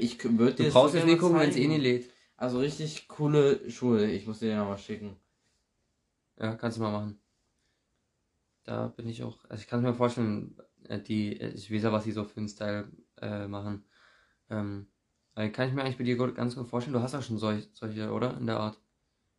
Ich 0.00 0.22
würde 0.24 0.54
Du 0.56 0.64
dir 0.64 0.70
brauchst 0.70 0.92
so 0.92 0.98
jetzt 0.98 1.06
gerne 1.06 1.12
nicht 1.12 1.20
gucken, 1.20 1.38
wenn 1.38 1.50
es 1.50 1.56
eh 1.56 1.68
nicht 1.68 1.82
lädt. 1.82 2.10
Also 2.36 2.58
richtig 2.58 3.06
coole 3.08 3.70
Schuhe. 3.70 4.06
Ich 4.10 4.26
muss 4.26 4.40
dir 4.40 4.50
die 4.50 4.56
nochmal 4.56 4.78
schicken. 4.78 5.16
Ja, 6.42 6.56
kannst 6.56 6.76
du 6.76 6.82
mal 6.82 6.90
machen. 6.90 7.20
Da 8.64 8.88
bin 8.88 9.08
ich 9.08 9.22
auch, 9.22 9.44
also 9.48 9.62
ich 9.62 9.68
kann 9.68 9.82
mir 9.82 9.94
vorstellen, 9.94 10.56
äh, 10.88 11.00
die, 11.00 11.40
äh, 11.40 11.50
ich 11.50 11.72
weiß 11.72 11.84
ja, 11.84 11.92
was 11.92 12.04
die 12.04 12.12
so 12.12 12.24
für 12.24 12.38
einen 12.38 12.48
Style 12.48 12.90
äh, 13.20 13.46
machen. 13.46 13.84
Ähm, 14.50 14.88
äh, 15.36 15.48
kann 15.50 15.68
ich 15.68 15.74
mir 15.74 15.82
eigentlich 15.82 15.98
bei 15.98 16.04
dir 16.04 16.16
ganz 16.34 16.56
gut 16.56 16.68
vorstellen. 16.68 16.94
Du 16.94 17.00
hast 17.00 17.12
ja 17.12 17.22
schon 17.22 17.38
solch, 17.38 17.68
solche, 17.72 18.10
oder? 18.10 18.36
In 18.36 18.46
der 18.46 18.58
Art. 18.58 18.80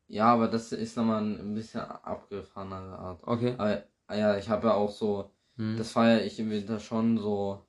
Ja, 0.08 0.34
aber 0.34 0.48
das 0.48 0.72
ist 0.72 0.96
nochmal 0.96 1.24
ein 1.24 1.54
bisschen 1.54 1.82
abgefahrenere 1.82 2.98
Art. 2.98 3.22
Okay. 3.24 3.54
Aber 3.58 3.84
ah 4.08 4.16
ja, 4.16 4.38
ich 4.38 4.50
habe 4.50 4.68
ja 4.68 4.74
auch 4.74 4.92
so, 4.92 5.32
Hm. 5.58 5.78
das 5.78 5.92
feiere 5.92 6.26
ich 6.26 6.40
im 6.40 6.50
Winter 6.50 6.80
schon 6.80 7.18
so, 7.18 7.66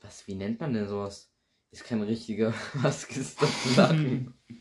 was, 0.00 0.26
wie 0.26 0.34
nennt 0.34 0.60
man 0.60 0.74
denn 0.74 0.88
sowas? 0.88 1.32
Ist 1.70 1.84
kein 1.84 2.02
richtiger, 2.02 2.52
was 2.74 3.04
ist 3.04 3.40
das 3.40 3.76
Lachen? 3.76 4.34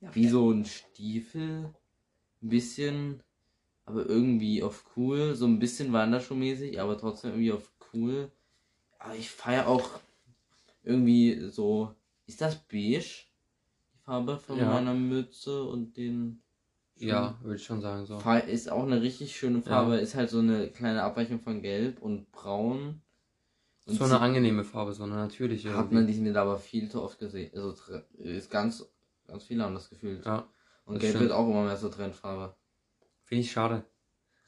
ähm, 0.00 0.10
wie 0.12 0.28
so 0.28 0.50
ein 0.50 0.64
Stiefel, 0.64 1.74
ein 2.42 2.48
bisschen, 2.48 3.22
aber 3.84 4.06
irgendwie 4.06 4.62
auf 4.62 4.84
cool, 4.96 5.34
so 5.34 5.46
ein 5.46 5.58
bisschen 5.58 5.92
Wanderschuhmäßig, 5.92 6.80
aber 6.80 6.98
trotzdem 6.98 7.30
irgendwie 7.32 7.52
auf 7.52 7.72
cool. 7.92 8.30
Aber 8.98 9.14
ich 9.14 9.30
feiere 9.30 9.68
auch 9.68 10.00
irgendwie 10.82 11.48
so, 11.50 11.94
ist 12.26 12.40
das 12.40 12.56
beige? 12.56 13.00
Die 13.94 13.98
Farbe 14.04 14.38
von 14.38 14.58
Ja. 14.58 14.72
meiner 14.72 14.94
Mütze 14.94 15.64
und 15.64 15.96
den 15.96 16.42
Schuhen? 16.96 17.08
ja, 17.08 17.38
würde 17.42 17.56
ich 17.56 17.64
schon 17.64 17.80
sagen 17.80 18.06
so. 18.06 18.18
Ist 18.46 18.70
auch 18.70 18.82
eine 18.84 19.02
richtig 19.02 19.36
schöne 19.36 19.62
Farbe, 19.62 19.96
ist 19.96 20.14
halt 20.14 20.30
so 20.30 20.38
eine 20.40 20.68
kleine 20.68 21.02
Abweichung 21.02 21.40
von 21.40 21.62
Gelb 21.62 22.00
und 22.02 22.30
Braun. 22.32 23.02
Und 23.86 23.94
So 23.94 24.04
eine 24.04 24.20
angenehme 24.20 24.64
Farbe, 24.64 24.92
so 24.92 25.04
eine 25.04 25.14
natürliche. 25.14 25.74
hat 25.76 25.92
man 25.92 26.06
die 26.06 26.14
mir 26.14 26.36
aber 26.36 26.58
viel 26.58 26.90
zu 26.90 27.02
oft 27.02 27.18
gesehen. 27.18 27.50
Also 27.54 27.74
ist 28.18 28.50
ganz, 28.50 28.86
ganz 29.28 29.44
viele 29.44 29.62
haben 29.62 29.74
das 29.74 29.88
gefühlt. 29.88 30.26
Ja, 30.26 30.48
und 30.84 30.94
das 30.94 31.02
Gelb 31.02 31.12
stimmt. 31.12 31.22
wird 31.30 31.32
auch 31.32 31.48
immer 31.48 31.64
mehr 31.64 31.76
so 31.76 31.88
Trendfarbe. 31.88 32.56
finde 33.22 33.42
ich 33.42 33.52
schade. 33.52 33.84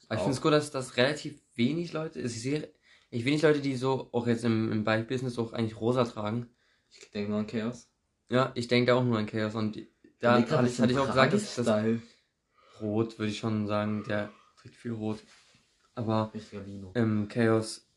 Aber 0.07 0.15
ich 0.15 0.21
finde 0.21 0.35
es 0.35 0.41
gut, 0.41 0.51
dass 0.51 0.71
das 0.71 0.97
relativ 0.97 1.41
wenig 1.55 1.93
Leute, 1.93 2.19
ich 2.19 2.41
sehe, 2.41 2.69
ich 3.09 3.23
wenig 3.23 3.41
Leute, 3.41 3.61
die 3.61 3.77
so 3.77 4.09
auch 4.11 4.27
jetzt 4.27 4.43
im, 4.43 4.71
im 4.71 4.83
Bike-Business 4.83 5.39
auch 5.39 5.53
eigentlich 5.53 5.79
rosa 5.79 6.03
tragen. 6.03 6.49
Ich 6.89 7.11
denke 7.11 7.31
nur 7.31 7.39
an 7.39 7.47
Chaos. 7.47 7.89
Ja, 8.29 8.51
ich 8.55 8.67
denke 8.67 8.93
auch 8.93 9.03
nur 9.03 9.17
an 9.17 9.27
Chaos 9.27 9.55
und 9.55 9.79
da 10.19 10.39
hatte 10.39 10.57
hatte 10.57 10.91
ich 10.91 10.97
auch 10.97 11.07
gesagt, 11.07 11.33
dass 11.33 11.55
das. 11.55 11.99
Rot, 12.81 13.19
würde 13.19 13.31
ich 13.31 13.37
schon 13.37 13.67
sagen, 13.67 14.03
der 14.07 14.31
trägt 14.59 14.75
viel 14.75 14.93
Rot. 14.93 15.19
Aber 15.93 16.31
ähm, 16.95 17.27
Chaos, 17.27 17.87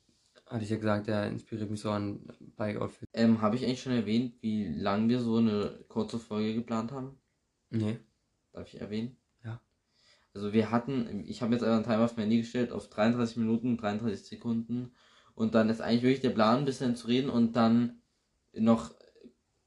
hatte 0.47 0.65
ich 0.65 0.71
ja 0.71 0.77
gesagt, 0.77 1.07
der 1.07 1.27
inspiriert 1.29 1.71
mich 1.71 1.81
so 1.81 1.91
an 1.91 2.21
Bike-Outfit. 2.57 3.09
Ähm, 3.13 3.41
habe 3.41 3.57
ich 3.57 3.65
eigentlich 3.65 3.83
schon 3.83 3.93
erwähnt, 3.93 4.35
wie 4.41 4.67
lange 4.69 5.09
wir 5.09 5.21
so 5.21 5.37
eine 5.37 5.85
kurze 5.89 6.19
Folge 6.19 6.55
geplant 6.55 6.93
haben? 6.93 7.19
Nee. 7.71 7.99
Darf 8.53 8.73
ich 8.73 8.81
erwähnen? 8.81 9.17
Ja. 9.45 9.61
Also 10.35 10.53
wir 10.53 10.71
hatten, 10.71 11.25
ich 11.27 11.43
habe 11.43 11.55
jetzt 11.55 11.65
einen 11.65 11.83
Timer 11.83 12.05
auf 12.05 12.17
mein 12.17 12.25
Handy 12.25 12.39
gestellt 12.39 12.73
auf 12.73 12.89
33 12.89 13.39
Minuten, 13.39 13.77
33 13.77 14.27
Sekunden. 14.27 14.93
Und 15.35 15.55
dann 15.55 15.69
ist 15.69 15.81
eigentlich 15.81 16.03
wirklich 16.03 16.21
der 16.21 16.31
Plan, 16.31 16.59
ein 16.59 16.65
bisschen 16.65 16.95
zu 16.95 17.09
reden 17.09 17.31
und 17.31 17.57
dann 17.57 18.01
noch 18.53 18.95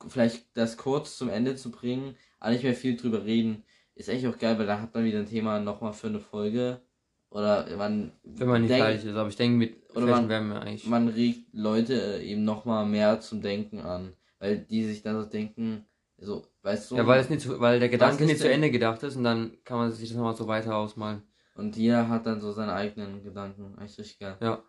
vielleicht 0.07 0.55
das 0.55 0.77
kurz 0.77 1.17
zum 1.17 1.29
Ende 1.29 1.55
zu 1.55 1.71
bringen, 1.71 2.15
aber 2.39 2.51
nicht 2.51 2.63
mehr 2.63 2.75
viel 2.75 2.95
drüber 2.95 3.25
reden. 3.25 3.63
Ist 3.95 4.09
eigentlich 4.09 4.27
auch 4.27 4.37
geil, 4.37 4.59
weil 4.59 4.67
da 4.67 4.79
hat 4.79 4.93
man 4.93 5.03
wieder 5.03 5.19
ein 5.19 5.25
Thema 5.25 5.59
nochmal 5.59 5.93
für 5.93 6.07
eine 6.07 6.19
Folge. 6.19 6.81
Oder 7.29 7.67
man, 7.77 8.11
Wenn 8.23 8.47
man 8.47 8.61
nicht 8.61 8.71
denkt- 8.71 8.85
fertig 8.85 9.05
ist, 9.05 9.15
aber 9.15 9.29
ich 9.29 9.35
denke, 9.35 9.57
mit 9.57 9.89
Oder 9.95 10.05
man- 10.07 10.29
werden 10.29 10.49
wir 10.49 10.61
eigentlich. 10.61 10.85
man 10.87 11.07
regt 11.09 11.53
Leute 11.53 11.93
äh, 12.19 12.23
eben 12.25 12.43
nochmal 12.45 12.85
mehr 12.85 13.19
zum 13.19 13.41
Denken 13.41 13.79
an. 13.81 14.13
Weil 14.39 14.59
die 14.59 14.85
sich 14.85 15.01
dann 15.01 15.19
so 15.21 15.27
denken, 15.27 15.85
so, 16.17 16.45
weißt 16.61 16.91
du, 16.91 16.95
ja, 16.97 17.05
weil, 17.07 17.19
es 17.19 17.29
nicht 17.29 17.41
zu, 17.41 17.59
weil 17.59 17.79
der 17.79 17.89
Gedanke 17.89 18.25
nicht 18.25 18.39
zu 18.39 18.49
Ende 18.49 18.71
gedacht 18.71 19.01
ist 19.03 19.15
und 19.15 19.23
dann 19.23 19.57
kann 19.63 19.77
man 19.77 19.91
sich 19.91 20.07
das 20.09 20.17
nochmal 20.17 20.35
so 20.35 20.47
weiter 20.47 20.75
ausmalen. 20.77 21.23
und 21.55 21.75
jeder 21.75 22.07
hat 22.07 22.25
dann 22.27 22.39
so 22.39 22.51
seine 22.51 22.73
eigenen 22.73 23.23
Gedanken. 23.23 23.75
Eigentlich 23.77 23.97
richtig 23.97 24.19
geil. 24.19 24.37
Ja, 24.41 24.63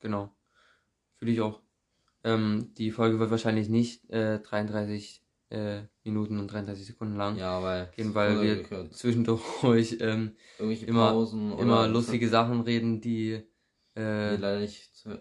genau. 0.00 0.34
Fühle 1.16 1.32
ich 1.32 1.40
auch. 1.40 1.60
Ähm, 2.24 2.72
die 2.76 2.90
Folge 2.90 3.18
wird 3.18 3.30
wahrscheinlich 3.30 3.68
nicht 3.68 4.08
äh, 4.10 4.38
33 4.40 5.22
äh, 5.50 5.82
Minuten 6.04 6.38
und 6.38 6.48
33 6.48 6.86
Sekunden 6.86 7.16
lang 7.16 7.36
Ja, 7.36 7.62
weil, 7.62 7.90
gehen, 7.94 8.14
weil 8.14 8.40
wir 8.42 8.56
gekürzt. 8.56 8.98
zwischendurch 8.98 9.96
ähm, 10.00 10.32
immer- 10.58 11.28
immer 11.58 11.86
lustige 11.88 12.28
Sachen 12.28 12.60
reden, 12.62 13.00
die 13.00 13.42
die 13.96 14.00
äh, 14.02 14.36
leider 14.36 14.60
nicht 14.60 14.94
zu. 14.94 15.18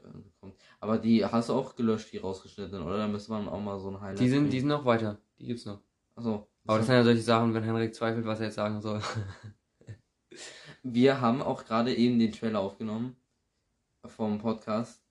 Aber 0.81 0.97
die 0.97 1.23
hast 1.25 1.47
du 1.49 1.53
auch 1.53 1.75
gelöscht, 1.75 2.11
die 2.11 2.17
rausgeschnitten, 2.17 2.81
oder? 2.83 2.97
Da 2.97 3.07
müsste 3.07 3.31
man 3.31 3.47
auch 3.47 3.61
mal 3.61 3.79
so 3.79 3.89
ein 3.89 4.01
Highlight. 4.01 4.19
die 4.19 4.27
sind, 4.29 4.49
die 4.49 4.59
sind 4.59 4.67
noch 4.67 4.83
weiter. 4.83 5.17
Die 5.39 5.45
gibt's 5.45 5.65
noch. 5.65 5.79
Achso. 6.15 6.47
Aber 6.67 6.79
das 6.79 6.87
sind 6.87 6.95
ja 6.95 7.03
solche 7.03 7.21
Sachen, 7.21 7.53
wenn 7.53 7.63
Henrik 7.63 7.93
zweifelt, 7.95 8.25
was 8.25 8.39
er 8.39 8.47
jetzt 8.47 8.55
sagen 8.55 8.81
soll. 8.81 9.01
Wir 10.83 11.21
haben 11.21 11.41
auch 11.41 11.65
gerade 11.65 11.93
eben 11.95 12.19
den 12.19 12.31
Trailer 12.31 12.59
aufgenommen 12.59 13.15
vom 14.05 14.39
Podcast. 14.39 15.01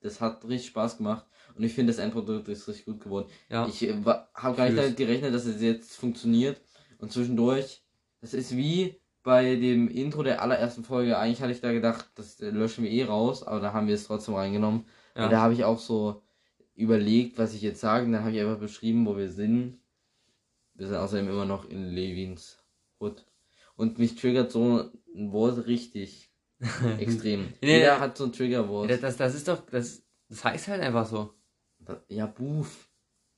Das 0.00 0.20
hat 0.20 0.44
richtig 0.44 0.68
Spaß 0.70 0.96
gemacht 0.98 1.26
und 1.56 1.62
ich 1.64 1.74
finde 1.74 1.92
das 1.92 2.02
Endprodukt 2.02 2.48
ist 2.48 2.68
richtig 2.68 2.86
gut 2.86 3.00
geworden. 3.00 3.28
ja, 3.48 3.66
Ich 3.66 3.82
äh, 3.82 3.94
habe 4.34 4.56
gar 4.56 4.66
nicht 4.66 4.78
damit 4.78 4.96
gerechnet, 4.96 5.34
dass 5.34 5.44
es 5.44 5.60
jetzt 5.60 5.96
funktioniert 5.96 6.60
und 6.98 7.12
zwischendurch, 7.12 7.82
das 8.20 8.34
ist 8.34 8.56
wie 8.56 9.00
bei 9.22 9.56
dem 9.56 9.88
Intro 9.88 10.22
der 10.22 10.42
allerersten 10.42 10.84
Folge. 10.84 11.18
Eigentlich 11.18 11.42
hatte 11.42 11.52
ich 11.52 11.60
da 11.60 11.72
gedacht, 11.72 12.10
das 12.14 12.40
äh, 12.40 12.50
löschen 12.50 12.84
wir 12.84 12.90
eh 12.90 13.04
raus, 13.04 13.42
aber 13.42 13.60
da 13.60 13.72
haben 13.72 13.86
wir 13.86 13.94
es 13.94 14.04
trotzdem 14.06 14.34
reingenommen. 14.34 14.84
ja. 15.16 15.24
Und 15.24 15.30
da 15.30 15.40
habe 15.40 15.54
ich 15.54 15.64
auch 15.64 15.78
so 15.78 16.22
überlegt, 16.74 17.38
was 17.38 17.54
ich 17.54 17.62
jetzt 17.62 17.80
sage. 17.80 18.06
Und 18.06 18.12
dann 18.12 18.24
habe 18.24 18.34
ich 18.34 18.40
einfach 18.40 18.58
beschrieben, 18.58 19.06
wo 19.06 19.16
wir 19.16 19.30
sind. 19.30 19.78
Wir 20.74 20.88
sind 20.88 20.96
außerdem 20.96 21.28
immer 21.28 21.44
noch 21.44 21.68
in 21.68 21.90
Levins 21.90 22.58
Hut. 22.98 23.24
Und 23.76 23.98
mich 23.98 24.16
triggert 24.16 24.50
so 24.50 24.90
ein 25.14 25.32
Wort 25.32 25.66
richtig 25.66 26.30
extrem. 26.98 27.52
Nee, 27.62 27.78
Jeder 27.78 27.94
nee. 27.96 28.00
hat 28.00 28.16
so 28.16 28.24
ein 28.24 28.32
Triggerwort. 28.32 28.90
das, 28.90 29.00
das, 29.00 29.16
das 29.16 29.34
ist 29.34 29.48
doch, 29.48 29.64
das, 29.70 30.02
das 30.28 30.44
heißt 30.44 30.68
halt 30.68 30.80
einfach 30.80 31.06
so. 31.06 31.34
Ja, 32.08 32.26
Boof. 32.26 32.88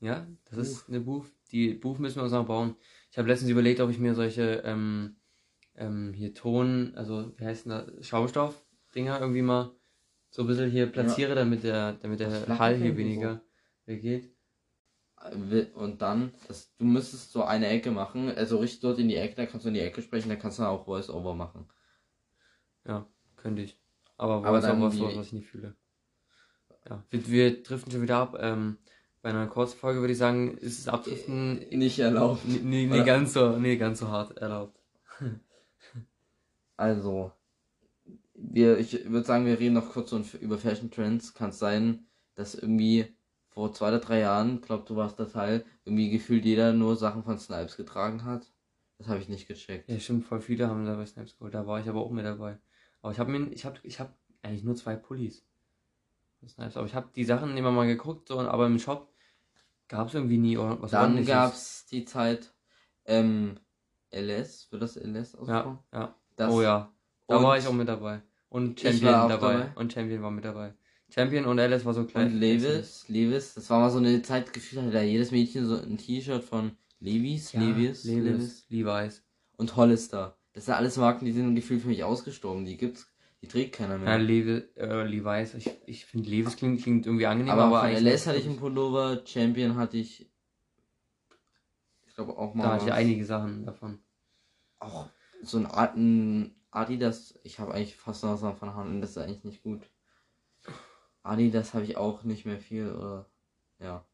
Ja, 0.00 0.26
das 0.44 0.58
ist 0.58 0.88
eine 0.88 1.00
Buch. 1.00 1.26
Die 1.50 1.74
Buch 1.74 1.98
müssen 1.98 2.16
wir 2.16 2.24
uns 2.24 2.32
noch 2.32 2.46
bauen. 2.46 2.76
Ich 3.10 3.18
habe 3.18 3.28
letztens 3.28 3.50
überlegt, 3.50 3.80
ob 3.80 3.90
ich 3.90 3.98
mir 3.98 4.14
solche 4.14 4.62
ähm, 4.64 5.16
ähm, 5.76 6.12
hier 6.12 6.34
Ton, 6.34 6.92
also 6.94 7.32
wie 7.38 7.44
heißt 7.44 7.66
denn 7.66 7.70
das, 7.70 8.06
Schaumstoff-Dinger 8.06 9.20
irgendwie 9.20 9.42
mal 9.42 9.74
so 10.30 10.42
ein 10.42 10.48
bisschen 10.48 10.70
hier 10.70 10.86
platziere, 10.86 11.34
damit 11.34 11.62
der, 11.62 11.94
damit 11.94 12.20
der 12.20 12.58
Hall 12.58 12.76
hier 12.76 12.96
weniger 12.96 13.42
weggeht. 13.86 14.30
Und 15.74 16.02
dann, 16.02 16.34
das, 16.48 16.74
du 16.76 16.84
müsstest 16.84 17.32
so 17.32 17.44
eine 17.44 17.68
Ecke 17.68 17.90
machen, 17.90 18.28
also 18.30 18.58
richtig 18.58 18.80
dort 18.80 18.98
in 18.98 19.08
die 19.08 19.16
Ecke, 19.16 19.36
da 19.36 19.46
kannst 19.46 19.64
du 19.64 19.68
in 19.68 19.74
die 19.74 19.80
Ecke 19.80 20.02
sprechen, 20.02 20.28
da 20.28 20.36
kannst 20.36 20.58
du 20.58 20.64
auch 20.64 20.84
Voice-Over 20.84 21.34
machen. 21.34 21.66
Ja, 22.86 23.08
könnte 23.36 23.62
ich. 23.62 23.78
Aber 24.18 24.58
ist 24.58 24.64
dann 24.64 24.90
die- 24.90 25.00
was 25.00 25.16
was 25.16 25.26
ich 25.28 25.32
nicht 25.32 25.48
fühle. 25.48 25.76
Ja, 26.88 27.02
wir, 27.10 27.28
wir 27.28 27.62
driften 27.62 27.92
schon 27.92 28.02
wieder 28.02 28.18
ab. 28.18 28.36
Ähm, 28.40 28.78
bei 29.22 29.30
einer 29.30 29.46
Kurzfolge 29.46 30.00
würde 30.00 30.12
ich 30.12 30.18
sagen, 30.18 30.58
ist 30.58 30.78
es 30.78 30.88
abdriften 30.88 31.60
Nicht 31.70 31.98
erlaubt. 31.98 32.42
nee, 32.46 32.86
nee, 32.86 33.04
ganz 33.04 33.32
so, 33.32 33.56
nee, 33.56 33.76
ganz 33.76 34.00
so 34.00 34.08
hart 34.08 34.36
erlaubt. 34.38 34.78
Also, 36.76 37.30
wir, 38.34 38.78
ich 38.78 39.08
würde 39.08 39.24
sagen, 39.24 39.46
wir 39.46 39.60
reden 39.60 39.74
noch 39.74 39.90
kurz 39.90 40.12
über 40.40 40.58
Fashion 40.58 40.90
Trends. 40.90 41.32
Kann 41.34 41.50
es 41.50 41.60
sein, 41.60 42.06
dass 42.34 42.56
irgendwie 42.56 43.14
vor 43.48 43.72
zwei 43.72 43.88
oder 43.88 44.00
drei 44.00 44.18
Jahren, 44.18 44.60
glaub 44.60 44.84
du 44.86 44.96
warst 44.96 45.20
der 45.20 45.28
Teil, 45.28 45.64
irgendwie 45.84 46.10
gefühlt 46.10 46.44
jeder 46.44 46.72
nur 46.72 46.96
Sachen 46.96 47.22
von 47.22 47.38
Snipes 47.38 47.76
getragen 47.76 48.24
hat? 48.24 48.52
Das 48.98 49.08
habe 49.08 49.20
ich 49.20 49.28
nicht 49.28 49.46
gecheckt. 49.46 49.88
Ja, 49.88 49.98
stimmt, 49.98 50.24
voll 50.24 50.40
viele 50.40 50.68
haben 50.68 50.84
dabei 50.84 51.06
Snaps 51.06 51.36
geholt. 51.36 51.54
Da 51.54 51.66
war 51.66 51.80
ich 51.80 51.88
aber 51.88 52.00
auch 52.00 52.10
mit 52.10 52.24
dabei. 52.24 52.58
Aber 53.02 53.12
ich 53.12 53.18
habe 53.18 53.30
mir, 53.30 53.52
ich 53.52 53.64
habe, 53.64 53.78
ich 53.82 54.00
habe 54.00 54.12
eigentlich 54.42 54.64
nur 54.64 54.76
zwei 54.76 54.96
Pullis. 54.96 55.44
Von 56.44 56.48
Snipes. 56.48 56.76
Aber 56.76 56.86
ich 56.86 56.94
habe 56.94 57.08
die 57.14 57.24
Sachen 57.24 57.56
immer 57.56 57.70
mal 57.72 57.86
geguckt, 57.86 58.28
so, 58.28 58.38
aber 58.40 58.66
im 58.66 58.78
Shop 58.78 59.12
gab 59.88 60.08
es 60.08 60.14
irgendwie 60.14 60.38
nie 60.38 60.56
was 60.58 60.90
Dann 60.90 61.00
ordentliches. 61.02 61.28
gab's 61.32 61.86
die 61.86 62.04
Zeit, 62.04 62.52
ähm, 63.06 63.58
LS, 64.10 64.70
wird 64.70 64.82
das 64.82 64.96
LS 64.96 65.32
Ja, 65.32 65.38
ausgesprochen? 65.38 65.78
ja. 65.92 66.14
Das, 66.36 66.52
oh 66.52 66.62
ja. 66.62 66.92
Da 67.28 67.42
war 67.42 67.58
ich 67.58 67.66
auch 67.66 67.72
mit 67.72 67.88
dabei. 67.88 68.22
Und 68.48 68.80
Champion 68.80 69.28
dabei. 69.28 69.52
dabei. 69.58 69.72
Und 69.76 69.92
Champion 69.92 70.22
war 70.22 70.30
mit 70.30 70.44
dabei. 70.44 70.74
Champion 71.10 71.44
und 71.44 71.58
Alice 71.60 71.84
war 71.84 71.94
so 71.94 72.04
klein. 72.04 72.32
Und 72.32 72.40
Levis, 72.40 73.08
Levis, 73.08 73.54
das 73.54 73.68
war 73.70 73.80
mal 73.80 73.90
so 73.90 73.98
eine 73.98 74.22
Zeit, 74.22 74.52
gefühlt 74.52 74.82
hatte 74.82 74.90
da 74.92 75.02
jedes 75.02 75.30
Mädchen 75.30 75.64
so 75.66 75.76
ein 75.76 75.96
T-Shirt 75.98 76.42
von 76.42 76.72
Levis, 76.98 77.52
Ja, 77.52 77.60
Levis, 77.60 78.04
Levis, 78.04 78.24
Levis 78.24 78.66
Levi's. 78.68 79.22
und 79.56 79.76
Hollister. 79.76 80.38
Das 80.54 80.64
sind 80.66 80.74
alles 80.74 80.96
Marken, 80.96 81.24
die 81.24 81.32
sind 81.32 81.54
gefühlt 81.54 81.82
für 81.82 81.88
mich 81.88 82.02
ausgestorben. 82.04 82.64
Die 82.64 82.76
gibt's, 82.76 83.06
die 83.44 83.48
trägt 83.48 83.74
keiner 83.74 83.98
mehr. 83.98 84.08
Ja, 84.08 84.16
Levi, 84.16 84.62
äh, 84.76 85.02
Levi's. 85.04 85.54
Ich, 85.54 85.70
ich 85.86 86.04
finde 86.06 86.30
Levis 86.30 86.56
klingt, 86.56 86.82
klingt 86.82 87.06
irgendwie 87.06 87.26
angenehm, 87.26 87.52
aber, 87.52 87.64
aber, 87.64 87.80
von 87.80 87.90
LS 87.90 88.26
hatte 88.26 88.38
ich 88.38 88.46
einen. 88.46 88.56
Pullover, 88.56 89.22
Champion 89.26 89.76
hatte 89.76 89.98
ich, 89.98 90.26
ich 92.06 92.14
glaube 92.14 92.36
auch 92.38 92.54
mal 92.54 92.64
Da 92.64 92.72
hatte 92.72 92.84
ich 92.86 92.92
einige 92.92 93.24
Sachen 93.24 93.66
davon. 93.66 93.98
auch 94.80 95.08
so 95.42 95.58
ein, 95.58 95.66
Ad- 95.66 95.96
ein 95.98 96.54
Adidas, 96.70 97.38
ich 97.42 97.58
habe 97.58 97.74
eigentlich 97.74 97.96
fast 97.96 98.24
noch 98.24 98.40
was 98.40 98.58
von 98.58 98.74
Hand, 98.74 99.02
das 99.02 99.10
ist 99.10 99.18
eigentlich 99.18 99.44
nicht 99.44 99.62
gut. 99.62 99.82
Adidas 101.22 101.74
habe 101.74 101.84
ich 101.84 101.96
auch 101.96 102.22
nicht 102.24 102.46
mehr 102.46 102.58
viel, 102.58 102.90
oder, 102.90 103.26
ja. 103.78 104.04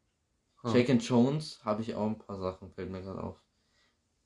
Hm. 0.62 0.72
Jake 0.74 0.92
and 0.92 1.02
Jones 1.08 1.64
habe 1.64 1.82
ich 1.82 1.94
auch 1.94 2.06
ein 2.06 2.18
paar 2.18 2.38
Sachen, 2.38 2.70
fällt 2.72 2.90
mir 2.90 3.02
gerade 3.02 3.22
auf. 3.22 3.42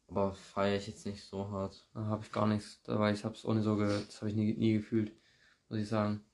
Aber 0.09 0.35
feiere 0.35 0.77
ich 0.77 0.87
jetzt 0.87 1.07
nicht 1.07 1.25
so 1.25 1.51
hart. 1.51 1.87
Da 1.95 2.05
habe 2.07 2.25
ich 2.25 2.33
gar 2.33 2.47
nichts, 2.47 2.81
weil 2.87 3.15
ich 3.15 3.25
habe 3.25 3.35
es 3.35 3.45
ohne 3.45 3.63
so 3.63 3.77
ge 3.77 3.89
das 4.07 4.21
habe 4.21 4.31
ich 4.31 4.37
nie, 4.37 4.55
nie 4.55 4.75
gefühlt, 4.75 5.13
muss 5.69 5.79
ich 5.81 5.89
sagen. 5.89 6.25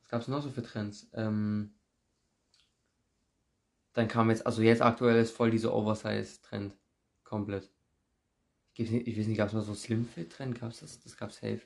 Was 0.00 0.08
gab 0.08 0.20
es 0.22 0.28
noch 0.28 0.42
so 0.42 0.50
für 0.50 0.62
Trends? 0.62 1.08
Ähm, 1.14 1.74
dann 3.92 4.08
kam 4.08 4.30
jetzt, 4.30 4.46
also 4.46 4.62
jetzt 4.62 4.82
aktuell 4.82 5.20
ist 5.20 5.36
voll 5.36 5.50
dieser 5.50 5.74
Oversize-Trend. 5.74 6.74
Komplett. 7.24 7.70
Ich, 8.74 8.92
ich 8.92 9.18
weiß 9.18 9.26
nicht, 9.26 9.36
gab 9.36 9.48
es 9.48 9.54
mal 9.54 9.62
so 9.62 9.74
Slim-Fit-Trend? 9.74 10.58
Gab 10.60 10.70
es 10.70 10.80
das? 10.80 11.00
Das 11.00 11.16
gab 11.16 11.30
es 11.30 11.36
safe. 11.36 11.60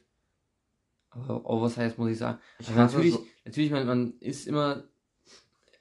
Aber 1.11 1.45
Oversize 1.47 1.95
muss 1.97 2.11
ich 2.11 2.19
sagen. 2.19 2.39
Ich 2.59 2.69
Also 2.69 2.81
natürlich, 2.81 3.13
so- 3.15 3.27
natürlich, 3.45 3.71
man, 3.71 3.87
man 3.87 4.19
ist 4.21 4.47
immer 4.47 4.85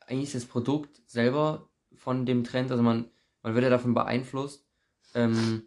eigentlich 0.08 0.32
das 0.32 0.46
Produkt 0.46 1.02
selber 1.08 1.70
von 1.96 2.26
dem 2.26 2.44
Trend, 2.44 2.72
also 2.72 2.84
man, 2.84 3.10
man 3.42 3.54
wird 3.56 3.64
ja 3.64 3.70
davon 3.70 3.94
beeinflusst. 3.94 4.66
Ähm, 5.16 5.64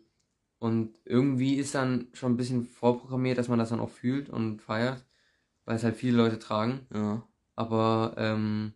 und 0.59 0.99
irgendwie 1.05 1.57
ist 1.57 1.75
dann 1.75 2.09
schon 2.13 2.33
ein 2.33 2.37
bisschen 2.37 2.67
vorprogrammiert, 2.67 3.39
dass 3.39 3.49
man 3.49 3.59
das 3.59 3.69
dann 3.69 3.81
auch 3.81 3.91
fühlt 3.91 4.31
und 4.31 4.63
feiert, 4.63 5.05
weil 5.65 5.77
es 5.77 5.85
halt 5.85 5.97
viele 5.97 6.17
Leute 6.17 6.39
tragen. 6.39 6.87
Ja. 6.93 7.23
Aber 7.55 8.15
ähm, 8.17 8.73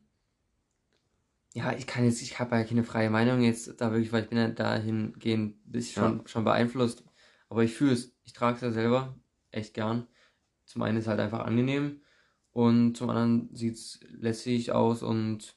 ja, 1.53 1.73
ich 1.73 1.87
kann 1.87 2.05
jetzt, 2.05 2.23
ich 2.23 2.39
habe 2.39 2.57
ja 2.57 2.65
keine 2.65 2.85
freie 2.85 3.11
Meinung 3.11 3.43
jetzt 3.43 3.81
da 3.81 3.91
wirklich, 3.91 4.13
weil 4.13 4.25
ich 4.25 4.29
bin 4.29 4.39
ja 4.39 4.49
dahingehend 4.49 5.57
ein 5.67 5.73
bisschen 5.73 6.03
schon, 6.03 6.27
schon 6.27 6.45
beeinflusst. 6.45 7.05
Aber 7.49 7.65
ich 7.65 7.75
fühle 7.75 7.93
es, 7.93 8.15
ich 8.25 8.33
trage 8.33 8.57
es 8.57 8.63
ja 8.63 8.71
selber 8.71 9.17
echt 9.51 9.75
gern. 9.75 10.07
Zum 10.67 10.83
einen 10.83 10.99
ist 10.99 11.05
es 11.05 11.09
halt 11.09 11.19
einfach 11.19 11.41
angenehm 11.41 12.03
und 12.53 12.97
zum 12.97 13.11
anderen 13.11 13.55
sieht 13.55 13.75
es 13.75 14.01
lässig 14.11 14.73
aus 14.73 15.03
und 15.03 15.57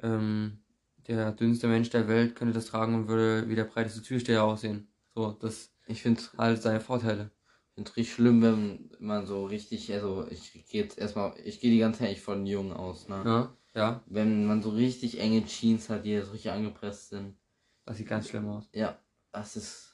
ähm, 0.00 0.62
der 1.08 1.32
dünnste 1.32 1.68
Mensch 1.68 1.90
der 1.90 2.08
Welt 2.08 2.34
könnte 2.36 2.54
das 2.54 2.66
tragen 2.66 2.94
und 2.94 3.08
würde 3.08 3.48
wie 3.48 3.54
der 3.54 3.64
breiteste 3.64 4.02
Türsteher 4.02 4.44
aussehen. 4.44 4.88
So, 5.14 5.32
das 5.32 5.72
Ich 5.86 6.02
finde 6.02 6.20
halt 6.36 6.60
seine 6.62 6.80
Vorteile. 6.80 7.30
finde 7.74 7.90
es 7.90 7.96
richtig 7.96 8.14
schlimm, 8.14 8.42
wenn 8.42 8.90
man 8.98 9.26
so 9.26 9.44
richtig, 9.46 9.92
also 9.92 10.26
ich 10.30 10.52
gehe 10.68 10.82
jetzt 10.82 10.98
erstmal, 10.98 11.34
ich 11.44 11.60
gehe 11.60 11.70
die 11.70 11.78
ganze 11.78 12.00
Zeit 12.00 12.08
eigentlich 12.08 12.22
von 12.22 12.46
Jungen 12.46 12.72
aus, 12.72 13.08
ne? 13.08 13.22
Ja, 13.24 13.56
ja, 13.74 14.02
Wenn 14.06 14.46
man 14.46 14.62
so 14.62 14.70
richtig 14.70 15.20
enge 15.20 15.44
Jeans 15.44 15.88
hat, 15.90 16.04
die 16.04 16.20
so 16.20 16.32
richtig 16.32 16.50
angepresst 16.50 17.10
sind. 17.10 17.36
das 17.84 17.98
sieht 17.98 18.08
ganz 18.08 18.28
schlimm 18.28 18.48
aus. 18.48 18.68
Ja, 18.72 18.98
das 19.32 19.56
ist. 19.56 19.92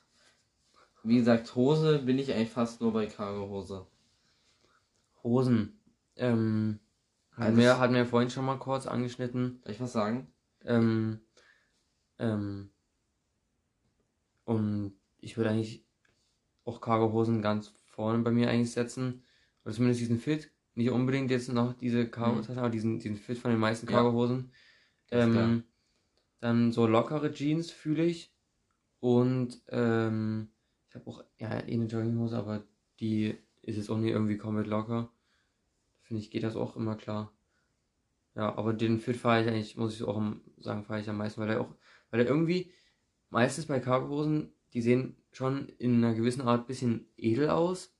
Wie 1.04 1.16
gesagt, 1.16 1.54
Hose 1.56 1.98
bin 1.98 2.18
ich 2.18 2.32
eigentlich 2.32 2.50
fast 2.50 2.80
nur 2.80 2.92
bei 2.92 3.06
Cargo-Hose. 3.06 3.86
Hosen. 5.24 5.80
Ähm, 6.16 6.78
hatten, 7.32 7.42
Also 7.42 7.58
wir, 7.58 7.78
hatten 7.78 7.94
wir 7.94 8.06
vorhin 8.06 8.30
schon 8.30 8.44
mal 8.44 8.58
kurz 8.58 8.86
angeschnitten. 8.86 9.60
Soll 9.64 9.72
ich 9.72 9.80
was 9.80 9.92
sagen? 9.92 10.28
Ähm, 10.64 11.20
ähm, 12.18 12.70
und 14.44 14.94
ich 15.18 15.36
würde 15.36 15.50
eigentlich 15.50 15.86
auch 16.64 16.80
Cargo-Hosen 16.80 17.42
ganz 17.42 17.74
vorne 17.84 18.22
bei 18.22 18.30
mir 18.30 18.50
eigentlich 18.50 18.72
setzen. 18.72 19.24
Oder 19.64 19.74
zumindest 19.74 20.00
diesen 20.00 20.18
Fit. 20.18 20.50
Nicht 20.74 20.90
unbedingt 20.90 21.30
jetzt 21.30 21.52
noch 21.52 21.74
diese 21.74 22.08
Cargo-Taschen, 22.08 22.58
aber 22.58 22.70
diesen, 22.70 22.98
diesen 22.98 23.16
Fit 23.16 23.38
von 23.38 23.50
den 23.50 23.60
meisten 23.60 23.86
Ja. 23.86 23.92
Cargo-Hosen. 23.92 24.52
Klar. 25.08 25.28
Ähm, 25.28 25.64
dann 26.40 26.72
so 26.72 26.86
lockere 26.86 27.32
Jeans 27.32 27.70
fühle 27.70 28.04
ich. 28.04 28.34
Und 29.00 29.62
ähm, 29.68 30.48
ich 30.88 30.94
habe 30.94 31.10
auch 31.10 31.24
ja, 31.38 31.50
eh 31.50 31.74
eine 31.74 31.86
Jogginghose, 31.86 32.36
aber 32.36 32.64
die 33.00 33.36
ist 33.62 33.76
jetzt 33.76 33.90
auch 33.90 33.98
nie 33.98 34.10
irgendwie 34.10 34.38
komplett 34.38 34.66
locker. 34.66 35.12
Finde 36.00 36.22
ich, 36.22 36.30
geht 36.30 36.42
das 36.42 36.56
auch 36.56 36.76
immer 36.76 36.96
klar. 36.96 37.32
Ja, 38.34 38.56
aber 38.56 38.72
den 38.72 38.98
Fit 38.98 39.16
fahre 39.16 39.42
ich 39.42 39.48
eigentlich, 39.48 39.76
muss 39.76 39.94
ich 39.94 40.02
auch 40.04 40.20
sagen, 40.58 40.84
fahre 40.84 41.00
ich 41.00 41.08
am 41.10 41.18
meisten, 41.18 41.40
weil 41.40 41.50
er 41.50 41.60
auch, 41.60 41.74
weil 42.10 42.20
er 42.20 42.26
irgendwie 42.26 42.70
meistens 43.30 43.66
bei 43.66 43.78
Cargohosen, 43.80 44.52
die 44.72 44.80
sehen 44.82 45.16
schon 45.32 45.68
in 45.78 45.96
einer 46.02 46.14
gewissen 46.14 46.42
Art 46.42 46.66
bisschen 46.66 47.06
edel 47.16 47.50
aus. 47.50 47.94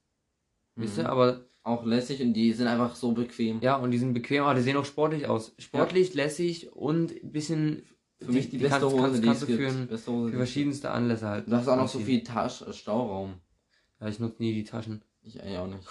Wisst 0.74 0.96
ihr, 0.98 1.04
Mhm. 1.04 1.10
aber 1.10 1.46
Auch 1.64 1.84
lässig 1.84 2.20
und 2.22 2.32
die 2.34 2.52
sind 2.52 2.66
einfach 2.66 2.94
so 2.96 3.12
bequem. 3.12 3.60
ja, 3.60 3.76
und 3.76 3.90
die 3.92 3.98
sind 3.98 4.14
bequem, 4.14 4.42
aber 4.44 4.54
die 4.54 4.62
sehen 4.62 4.76
auch 4.76 4.84
sportlich 4.86 5.26
aus. 5.28 5.54
Sportlich, 5.58 6.12
lässig 6.14 6.72
und 6.72 7.12
ein 7.22 7.30
bisschen 7.30 7.82
Für 8.20 8.32
mich 8.32 8.48
die, 8.50 8.58
beste 8.58 8.80
kannst, 8.80 8.86
Hose, 8.94 9.02
kannst, 9.02 9.22
die 9.22 9.26
kannst 9.26 9.42
es 9.42 9.48
du 9.48 9.56
gibt. 9.56 9.70
für, 9.70 9.76
ein, 9.78 9.86
beste 9.86 10.10
Hose, 10.12 10.24
für 10.26 10.30
die 10.32 10.36
verschiedenste 10.38 10.90
Anlässe 10.90 11.28
halt. 11.28 11.44
gibt. 11.44 11.52
Du 11.52 11.56
hast 11.58 11.68
auch 11.68 11.76
noch 11.76 11.88
so 11.88 11.98
viel 12.00 12.22
Tasch 12.24 12.64
Stauraum. 12.72 13.34
Ja, 14.00 14.08
ich 14.08 14.18
nutze 14.18 14.42
nie 14.42 14.54
die 14.54 14.64
Taschen. 14.64 15.04
Ich 15.22 15.40
eigentlich 15.40 15.58
auch 15.58 15.66
nicht. 15.68 15.86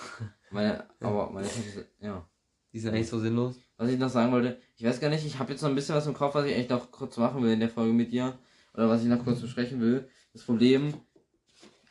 Meine, 0.50 0.90
aber 1.00 1.30
meine 1.32 1.48
Tasche, 1.48 1.88
ja. 2.02 2.28
Die 2.74 2.80
sind 2.80 2.94
eigentlich 2.94 3.10
so 3.10 3.20
sinnlos. 3.20 3.56
Was 3.78 3.90
ich 3.90 4.00
noch 4.00 4.10
sagen 4.10 4.32
wollte, 4.32 4.60
ich 4.78 4.86
weiß 4.86 5.00
gar 5.00 5.10
nicht, 5.10 5.26
ich 5.26 5.40
habe 5.40 5.52
jetzt 5.52 5.62
noch 5.62 5.70
ein 5.70 5.76
bisschen 5.76 5.96
was 5.96 6.08
im 6.08 6.14
Kopf, 6.14 6.36
was 6.36 6.46
ich 6.46 6.54
eigentlich 6.54 6.70
noch 6.70 6.92
kurz 6.92 7.18
machen 7.18 7.44
will 7.44 7.52
in 7.52 7.60
der 7.60 7.70
Folge 7.70 7.94
mit 7.94 8.12
dir. 8.12 8.38
Oder 8.74 8.90
was 8.90 9.02
ich 9.02 9.08
noch 9.08 9.24
kurz 9.24 9.42
besprechen 9.42 9.82
will. 9.82 10.08
Das 10.34 10.44
Problem, 10.44 10.94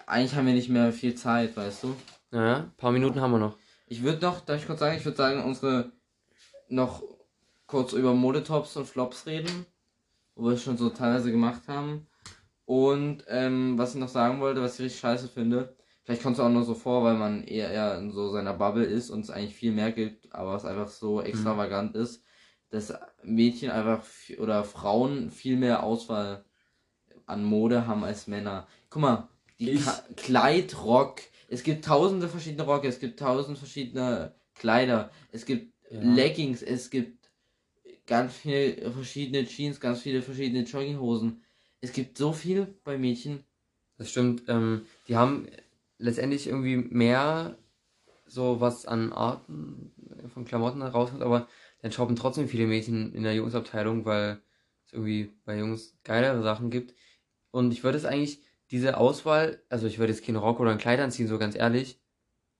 eigentlich 0.07 0.35
haben 0.35 0.47
wir 0.47 0.55
nicht 0.55 0.71
mehr 0.71 0.93
viel 0.93 1.15
Zeit, 1.15 1.57
weißt 1.57 1.85
du? 1.85 1.95
Naja, 2.31 2.59
ein 2.59 2.77
paar 2.77 2.93
Minuten 2.93 3.21
haben 3.21 3.33
wir 3.33 3.39
noch. 3.39 3.59
Ich 3.87 4.03
würde 4.03 4.25
noch, 4.25 4.41
darf 4.41 4.61
ich 4.61 4.67
kurz 4.67 4.81
sagen, 4.81 4.97
ich 4.97 5.05
würde 5.05 5.17
sagen, 5.17 5.45
unsere 5.45 5.93
noch 6.69 7.03
kurz 7.67 7.93
über 7.93 8.15
Modetops 8.15 8.77
und 8.77 8.87
Flops 8.87 9.27
reden, 9.27 9.67
wo 10.35 10.47
wir 10.47 10.53
es 10.53 10.63
schon 10.63 10.77
so 10.77 10.91
teilweise 10.91 11.31
gemacht 11.31 11.63
haben. 11.69 12.07
Und 12.65 13.25
ähm, 13.29 13.77
was 13.79 13.95
ich 13.95 14.01
noch 14.01 14.09
sagen 14.09 14.41
wollte, 14.41 14.63
was 14.63 14.75
ich 14.75 14.87
richtig 14.87 15.01
scheiße 15.01 15.29
finde, 15.29 15.77
vielleicht 16.11 16.25
kommt 16.25 16.37
es 16.39 16.41
auch 16.41 16.49
nur 16.49 16.65
so 16.65 16.75
vor, 16.75 17.05
weil 17.05 17.15
man 17.15 17.45
eher, 17.45 17.71
eher 17.71 17.97
in 17.99 18.11
so 18.11 18.31
seiner 18.31 18.53
Bubble 18.53 18.83
ist 18.85 19.11
und 19.11 19.21
es 19.21 19.31
eigentlich 19.31 19.55
viel 19.55 19.71
mehr 19.71 19.93
gibt, 19.93 20.35
aber 20.35 20.57
es 20.57 20.65
einfach 20.65 20.89
so 20.89 21.23
extravagant 21.23 21.95
ist, 21.95 22.25
dass 22.71 22.93
Mädchen 23.23 23.71
einfach 23.71 24.03
oder 24.39 24.65
Frauen 24.65 25.31
viel 25.31 25.57
mehr 25.57 25.85
Auswahl 25.85 26.45
an 27.27 27.45
Mode 27.45 27.87
haben 27.87 28.03
als 28.03 28.27
Männer. 28.27 28.67
Guck 28.89 29.03
mal, 29.03 29.29
die 29.61 29.71
Ich- 29.71 29.87
Kleid, 30.17 30.83
Rock, 30.83 31.21
es 31.47 31.63
gibt 31.63 31.85
tausende 31.85 32.29
verschiedene 32.29 32.65
Rocke, 32.65 32.89
es 32.89 32.99
gibt 32.99 33.21
tausend 33.21 33.57
verschiedene 33.57 34.35
Kleider, 34.55 35.13
es 35.31 35.47
gibt 35.47 35.73
Ja. 35.93 36.03
Leggings, 36.03 36.61
es 36.63 36.91
gibt 36.91 37.31
ganz 38.07 38.35
viele 38.35 38.91
verschiedene 38.91 39.47
Jeans, 39.47 39.79
ganz 39.79 40.01
viele 40.01 40.23
verschiedene 40.23 40.65
Jogginghosen. 40.65 41.45
Es 41.81 41.93
gibt 41.93 42.19
so 42.19 42.33
viel 42.33 42.67
bei 42.83 42.99
Mädchen. 42.99 43.45
Das 43.97 44.11
stimmt. 44.11 44.45
Ähm, 44.49 44.87
die 45.09 45.17
haben 45.17 45.47
letztendlich 46.01 46.47
irgendwie 46.47 46.77
mehr 46.77 47.59
so 48.27 48.61
was 48.61 48.87
an 48.87 49.13
Arten 49.13 49.93
von 50.33 50.45
Klamotten 50.45 50.83
rauskommt, 50.83 51.23
aber 51.23 51.49
dann 51.83 51.93
shoppen 51.93 52.17
trotzdem 52.17 52.49
viele 52.49 52.67
Mädchen 52.67 53.13
in 53.15 53.23
der 53.23 53.35
Jungsabteilung, 53.35 54.05
weil 54.05 54.41
es 54.87 54.93
irgendwie 54.93 55.33
bei 55.45 55.59
Jungs 55.59 55.99
geilere 56.05 56.43
Sachen 56.43 56.71
gibt. 56.71 56.95
Und 57.51 57.73
ich 57.73 57.83
würde 57.85 57.99
es 57.99 58.05
eigentlich, 58.05 58.41
diese 58.71 58.99
Auswahl, 58.99 59.63
also 59.69 59.87
ich 59.89 59.99
würde 59.99 60.13
jetzt 60.13 60.25
keinen 60.25 60.37
Rock 60.37 60.61
oder 60.61 60.71
ein 60.71 60.79
Kleid 60.79 61.01
anziehen, 61.01 61.27
so 61.27 61.39
ganz 61.39 61.57
ehrlich. 61.57 62.01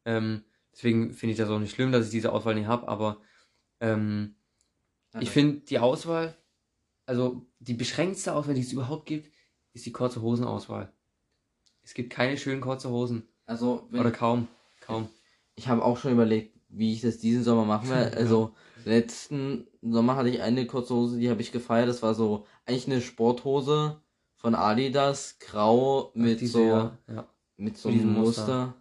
Ähm, 0.05 0.43
deswegen 0.73 1.13
finde 1.13 1.33
ich 1.33 1.39
das 1.39 1.51
auch 1.51 1.61
nicht 1.61 1.75
schlimm, 1.75 1.93
dass 1.93 2.07
ich 2.07 2.11
diese 2.11 2.33
Auswahl 2.33 2.57
nicht 2.57 2.67
habe, 2.67 2.89
aber 2.89 3.21
ähm, 3.79 4.35
ich 5.21 5.31
finde 5.31 5.61
die 5.61 5.79
Auswahl, 5.79 6.37
also 7.07 7.47
die 7.61 7.75
beschränktste 7.75 8.35
Auswahl, 8.35 8.55
die 8.55 8.61
es 8.61 8.73
überhaupt 8.73 9.07
gibt, 9.07 9.33
ist 9.73 9.87
die 9.87 9.93
kurze 9.93 10.21
Hosenauswahl. 10.21 10.93
Es 11.91 11.95
gibt 11.95 12.11
keine 12.11 12.37
schönen 12.39 12.61
kurze 12.61 12.89
Hosen. 12.89 13.25
Also, 13.47 13.89
wenn, 13.91 13.99
Oder 14.03 14.13
kaum. 14.13 14.47
Kaum. 14.81 15.09
ich 15.57 15.67
habe 15.67 15.85
auch 15.85 15.99
schon 15.99 16.13
überlegt, 16.13 16.57
wie 16.69 16.93
ich 16.93 17.01
das 17.01 17.19
diesen 17.19 17.43
Sommer 17.43 17.65
machen 17.65 17.91
werde. 17.91 18.17
Also, 18.17 18.53
letzten 18.85 19.67
Sommer 19.83 20.15
hatte 20.15 20.29
ich 20.29 20.41
eine 20.41 20.67
kurze 20.67 20.95
Hose, 20.95 21.19
die 21.19 21.29
habe 21.29 21.41
ich 21.41 21.51
gefeiert. 21.51 21.89
Das 21.89 22.01
war 22.01 22.15
so 22.15 22.47
eigentlich 22.65 22.87
eine 22.87 23.01
Sporthose 23.01 24.01
von 24.37 24.55
Adidas, 24.55 25.41
grau 25.41 26.13
mit 26.15 26.41
Diese, 26.41 26.53
so 26.53 26.65
ja, 26.65 26.99
ja. 27.09 27.29
mit 27.57 27.77
so 27.77 27.89
einem 27.89 27.99
diesem 27.99 28.13
Muster. 28.13 28.67
Muster. 28.67 28.75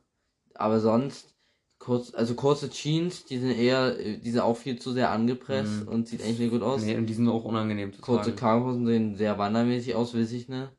Aber 0.53 0.79
sonst 0.79 1.33
kurz, 1.79 2.13
also 2.13 2.35
kurze 2.35 2.69
Jeans, 2.69 3.25
die 3.25 3.39
sind 3.39 3.57
eher, 3.57 3.95
die 3.95 4.29
sind 4.29 4.41
auch 4.41 4.55
viel 4.55 4.77
zu 4.77 4.91
sehr 4.91 5.09
angepresst 5.09 5.81
Mhm. 5.81 5.87
und 5.87 6.07
sieht 6.07 6.21
eigentlich 6.21 6.37
nicht 6.41 6.51
gut 6.51 6.61
aus. 6.61 6.83
Nee, 6.83 6.95
und 6.95 7.07
die 7.07 7.13
sind 7.15 7.27
auch 7.27 7.43
unangenehm 7.43 7.91
zu 7.91 8.01
Kurze 8.01 8.35
tragen. 8.35 8.85
Sehen 8.85 9.15
sehr 9.15 9.39
wandermäßig 9.39 9.95
aus, 9.95 10.13
weiß 10.13 10.31
ich 10.33 10.47
ne. 10.47 10.69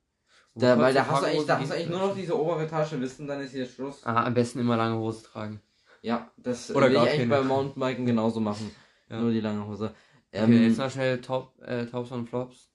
Da, 0.55 0.79
weil 0.79 0.93
da 0.93 1.07
hast 1.07 1.23
du 1.23 1.27
eigentlich, 1.27 1.47
da 1.47 1.59
hast 1.59 1.71
du 1.71 1.75
eigentlich 1.75 1.89
nur 1.91 2.01
noch 2.01 2.15
diese 2.15 2.39
obere 2.39 2.67
Tasche, 2.69 3.01
wissen, 3.01 3.27
dann 3.27 3.41
ist 3.41 3.53
hier 3.53 3.67
Schluss. 3.67 4.05
Ah, 4.05 4.25
am 4.25 4.35
besten 4.35 4.59
immer 4.59 4.77
lange 4.77 4.97
Hose 4.99 5.23
tragen. 5.25 5.61
Ja, 6.03 6.31
das 6.37 6.75
Oder 6.75 6.87
will 6.89 6.95
ich 6.97 7.01
eigentlich 7.01 7.29
beim 7.29 7.47
Mountainbiken 7.47 8.05
genauso 8.07 8.41
machen. 8.41 8.71
Ja. 9.09 9.21
Nur 9.21 9.31
die 9.31 9.41
lange 9.41 9.67
Hose. 9.67 9.93
Okay, 10.33 10.45
Ähm, 10.45 10.63
jetzt 10.63 10.79
noch 10.79 10.91
schnell 10.91 11.21
Top, 11.21 11.53
äh, 11.63 11.87
Tops 11.87 12.11
und 12.13 12.29
Flops. 12.29 12.71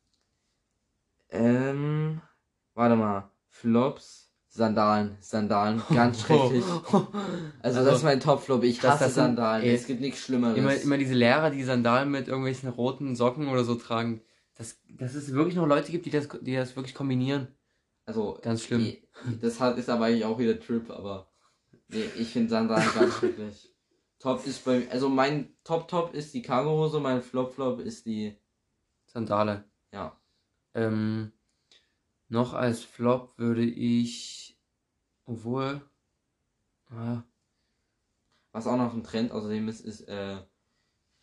ähm, 1.30 2.22
warte 2.74 2.96
mal. 2.96 3.30
Flops, 3.50 4.32
Sandalen, 4.48 5.18
Sandalen, 5.22 5.82
ganz 5.94 6.22
schrecklich. 6.26 6.64
Also, 7.62 7.84
das 7.86 7.98
ist 7.98 8.04
mein 8.04 8.20
Top-Flop. 8.20 8.64
Ich 8.64 8.82
hasse 8.84 9.06
das 9.06 9.14
sind- 9.16 9.24
Sandalen. 9.24 9.64
ey, 9.64 9.76
es 9.76 9.88
gibt 9.88 10.02
nichts 10.02 10.20
Schlimmeres. 10.22 10.58
Immer, 10.58 10.76
immer 10.76 10.98
diese 10.98 11.14
Lehrer, 11.14 11.50
die 11.52 11.64
Sandalen 11.64 12.12
mit 12.12 12.28
irgendwelchen 12.28 12.70
roten 12.70 13.16
Socken 13.16 13.48
oder 13.48 13.64
so 13.64 13.76
tragen. 13.76 14.22
Das, 14.58 14.78
dass 14.90 15.16
es 15.16 15.34
wirklich 15.34 15.56
noch 15.56 15.68
Leute 15.68 15.92
gibt, 15.92 16.06
die 16.06 16.10
das, 16.12 16.28
die 16.42 16.56
das 16.56 16.76
wirklich 16.76 16.96
kombinieren. 16.96 17.48
Also, 18.06 18.40
Ganz 18.42 18.64
schlimm. 18.64 18.82
die- 18.84 19.02
Das 19.42 19.60
hat, 19.60 19.78
ist 19.78 19.90
aber 19.90 20.06
eigentlich 20.06 20.26
auch 20.26 20.38
wieder 20.38 20.60
Trip, 20.60 20.90
aber 20.92 21.32
nee, 21.88 22.06
ich 22.18 22.30
finde 22.30 22.50
Sandalen 22.50 22.88
ganz 22.94 23.16
schrecklich. 23.16 23.72
Top 24.20 24.46
ist 24.46 24.64
bei 24.66 24.90
also 24.92 25.10
mein 25.10 25.56
Top-Top 25.64 26.14
ist 26.14 26.34
die 26.34 26.42
Cargohose, 26.42 27.00
mein 27.00 27.22
Flop-Flop 27.22 27.80
ist 27.80 28.06
die, 28.06 28.36
Sandale. 29.08 29.64
ja, 29.92 30.20
Ähm, 30.74 31.32
noch 32.28 32.54
als 32.54 32.82
Flop 32.84 33.38
würde 33.38 33.64
ich, 33.64 34.58
obwohl, 35.26 35.82
ah, 36.90 37.24
was 38.52 38.68
auch 38.68 38.78
noch 38.78 38.94
ein 38.94 39.04
Trend 39.04 39.32
außerdem 39.32 39.68
ist, 39.68 39.82
ist, 39.82 40.02
äh, 40.08 40.38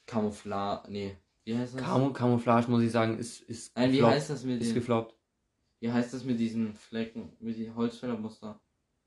Camouflage, 0.07 0.91
nee, 0.91 1.17
Wie 1.45 1.57
heißt 1.57 1.75
das? 1.75 1.83
Camo 1.83 2.13
Camouflage, 2.13 2.71
muss 2.71 2.83
ich 2.83 2.93
sagen, 2.93 3.19
ist, 3.19 3.41
ist 3.43 3.77
Nein, 3.77 3.93
wie 3.93 4.03
heißt 4.05 4.31
das 4.31 4.45
mit 4.45 4.61
Ist 4.61 4.75
gefloppt. 4.75 5.17
Wie 5.83 5.91
heißt 5.91 6.15
das 6.15 6.23
mit 6.25 6.39
diesen 6.39 6.75
Flecken, 6.75 7.33
mit 7.41 7.59
den 7.59 7.75
Holzfällermuster? 7.75 8.61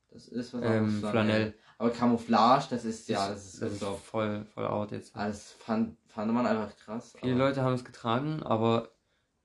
Das 0.09 0.27
ist 0.27 0.53
was 0.53 0.61
Ähm, 0.61 0.83
anderes, 0.85 1.09
Flanell. 1.11 1.53
Aber 1.77 1.89
Camouflage, 1.89 2.67
das 2.69 2.83
ist 2.83 3.07
ja, 3.07 3.29
das 3.29 3.45
ist 3.53 3.61
das 3.61 3.71
ist 3.73 3.83
voll, 4.03 4.45
voll 4.53 4.65
out 4.65 4.91
jetzt. 4.91 5.15
Ah, 5.15 5.27
Das 5.27 5.51
fand, 5.53 5.97
fand 6.05 6.33
man 6.33 6.45
einfach 6.45 6.75
krass. 6.75 7.13
Viele 7.19 7.35
Leute 7.35 7.61
haben 7.61 7.73
es 7.75 7.83
getragen, 7.85 8.43
aber 8.43 8.91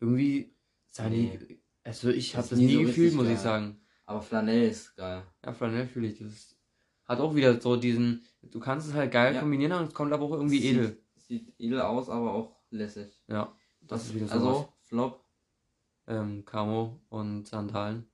irgendwie 0.00 0.54
sahen 0.90 1.12
Nee. 1.12 1.38
die. 1.38 1.62
Also 1.84 2.08
ich 2.10 2.34
habe 2.36 2.42
ist 2.44 2.52
das 2.52 2.58
nie 2.58 2.74
so 2.74 2.80
gefühlt, 2.82 3.14
muss 3.14 3.26
ich 3.26 3.34
geil. 3.34 3.42
sagen. 3.42 3.80
Aber 4.06 4.22
Flanell 4.22 4.68
ist 4.68 4.96
geil. 4.96 5.22
Ja, 5.44 5.52
Flanell 5.52 5.86
fühle 5.86 6.08
ich. 6.08 6.18
Das 6.18 6.56
hat 7.04 7.20
auch 7.20 7.34
wieder 7.36 7.60
so 7.60 7.76
diesen. 7.76 8.24
Du 8.42 8.58
kannst 8.60 8.88
es 8.88 8.94
halt 8.94 9.12
geil 9.12 9.34
Ja. 9.34 9.40
kombinieren 9.40 9.72
und 9.72 9.88
es 9.88 9.94
kommt 9.94 10.12
aber 10.12 10.24
auch 10.24 10.32
irgendwie 10.32 10.60
Sieht- 10.60 10.72
edel. 10.76 11.02
Sieht 11.16 11.54
edel 11.58 11.80
aus, 11.80 12.08
aber 12.10 12.32
auch 12.34 12.56
lässig. 12.70 13.22
Ja, 13.28 13.52
das 13.82 14.06
ist 14.06 14.14
wieder 14.14 14.26
so. 14.26 14.34
Also, 14.34 14.72
Flop. 14.82 15.24
Ähm, 16.10 16.44
Camo 16.44 17.00
und 17.08 17.46
Sandalen. 17.46 18.06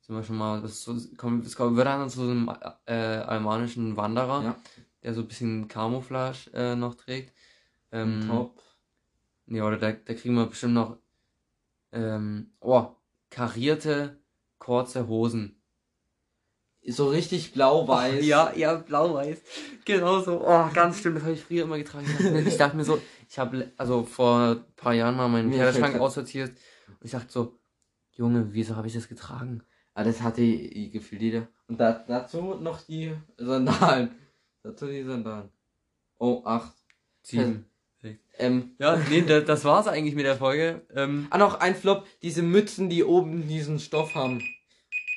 Sind 0.00 0.14
wir 0.16 0.22
schon 0.22 0.36
mal, 0.36 0.60
das, 0.60 0.82
so, 0.82 0.96
kommt, 1.16 1.46
das 1.46 1.56
kommt, 1.56 1.76
wird 1.76 1.86
dann 1.86 2.10
zu 2.10 2.24
so 2.24 2.30
einem 2.30 2.50
äh, 2.86 2.92
albanischen 2.92 3.96
Wanderer, 3.96 4.42
Ja. 4.44 4.56
der 5.02 5.14
so 5.14 5.22
ein 5.22 5.28
bisschen 5.28 5.68
Camouflage 5.68 6.50
äh, 6.52 6.76
noch 6.76 6.94
trägt. 6.94 7.34
Ähm, 7.92 8.24
Top. 8.26 8.60
Nee, 9.46 9.62
oder 9.62 9.78
da, 9.78 9.92
da 9.92 10.14
kriegen 10.14 10.34
wir 10.34 10.46
bestimmt 10.46 10.74
noch 10.74 10.98
ähm, 11.92 12.52
oh, 12.60 12.88
karierte, 13.30 14.20
kurze 14.58 15.08
Hosen. 15.08 15.56
So 16.86 17.08
richtig 17.08 17.52
blau-weiß. 17.52 18.24
Ja, 18.24 18.52
ja, 18.54 18.74
blau-weiß. 18.74 19.38
Genau 19.84 20.20
so. 20.20 20.42
Oh, 20.46 20.68
ganz 20.72 21.00
schlimm, 21.00 21.14
das 21.14 21.24
habe 21.24 21.34
ich 21.34 21.42
früher 21.42 21.64
immer 21.64 21.78
getragen. 21.78 22.06
Ich 22.46 22.56
dachte 22.56 22.76
mir, 22.76 22.84
so, 22.84 23.00
ich 23.28 23.38
habe 23.38 23.70
also 23.76 24.04
vor 24.04 24.38
ein 24.40 24.64
paar 24.76 24.94
Jahren 24.94 25.16
mal 25.16 25.28
meinen 25.28 25.50
Kleiderschrank 25.50 26.00
aussortiert 26.00 26.52
und 26.98 27.04
ich 27.04 27.10
dachte 27.12 27.30
so, 27.32 27.58
Junge, 28.12 28.48
wieso 28.52 28.76
habe 28.76 28.86
ich 28.88 28.94
das 28.94 29.08
getragen? 29.08 29.62
Ah, 29.94 30.04
das 30.04 30.20
hatte 30.22 30.42
ich 30.42 30.92
gefühlt 30.92 31.22
jeder. 31.22 31.48
Und 31.68 31.78
da, 31.80 31.92
dazu 32.06 32.54
noch 32.54 32.80
die 32.82 33.14
Sandalen. 33.36 34.10
Dazu 34.62 34.86
die 34.86 35.02
Sandalen. 35.04 35.48
Oh, 36.18 36.42
acht. 36.44 36.74
Sieben. 37.22 37.64
Ähm, 38.38 38.74
Ja, 38.78 38.96
nee, 39.10 39.22
das, 39.22 39.44
das 39.44 39.64
war's 39.64 39.86
eigentlich 39.86 40.14
mit 40.14 40.24
der 40.26 40.36
Folge. 40.36 40.86
Ähm, 40.94 41.26
ah, 41.30 41.38
noch 41.38 41.60
ein 41.60 41.74
Flop. 41.74 42.06
Diese 42.22 42.42
Mützen, 42.42 42.88
die 42.90 43.04
oben 43.04 43.46
diesen 43.48 43.78
Stoff 43.78 44.14
haben. 44.14 44.40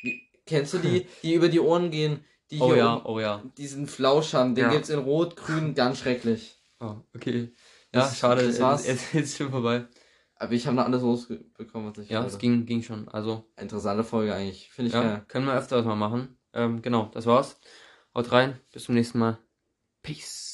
Wie- 0.01 0.21
Kennst 0.45 0.73
du 0.73 0.77
die, 0.79 1.07
die 1.23 1.33
über 1.33 1.49
die 1.49 1.59
Ohren 1.59 1.91
gehen? 1.91 2.23
Die 2.51 2.59
oh 2.59 2.67
hier 2.67 2.77
ja, 2.77 2.95
oben 2.97 3.05
oh 3.05 3.19
ja. 3.19 3.43
diesen 3.57 3.87
Flausch 3.87 4.33
haben. 4.33 4.55
Den 4.55 4.65
Ja. 4.65 4.71
gibt's 4.71 4.89
in 4.89 4.99
Rot, 4.99 5.35
Grün, 5.35 5.73
ganz 5.75 5.99
schrecklich. 5.99 6.55
Oh, 6.79 6.95
okay. 7.15 7.53
Ja, 7.93 8.01
Das- 8.01 8.17
schade, 8.17 8.45
das 8.45 8.59
war's. 8.59 8.85
Jetzt, 8.87 9.13
jetzt 9.13 9.25
ist 9.31 9.37
schon 9.37 9.51
vorbei. 9.51 9.85
Aber 10.43 10.51
ich 10.51 10.67
habe 10.67 10.75
noch 10.75 10.83
alles 10.83 11.01
rausbekommen, 11.01 11.89
was 11.89 11.97
ich 11.99 12.09
Ja, 12.09 12.25
es 12.25 12.37
ging, 12.37 12.65
ging 12.65 12.81
schon. 12.81 13.07
Also, 13.07 13.45
Interessante 13.57 14.03
Folge 14.03 14.35
eigentlich. 14.35 14.69
Finde 14.71 14.89
ich 14.89 14.93
ja, 14.93 15.01
geil. 15.01 15.25
können 15.29 15.45
wir 15.45 15.53
öfters 15.53 15.85
mal 15.85 15.95
machen. 15.95 16.37
Ähm, 16.53 16.81
genau, 16.81 17.09
das 17.13 17.25
war's. 17.25 17.57
Haut 18.13 18.29
rein, 18.33 18.59
bis 18.73 18.83
zum 18.83 18.95
nächsten 18.95 19.19
Mal. 19.19 19.39
Peace. 20.01 20.52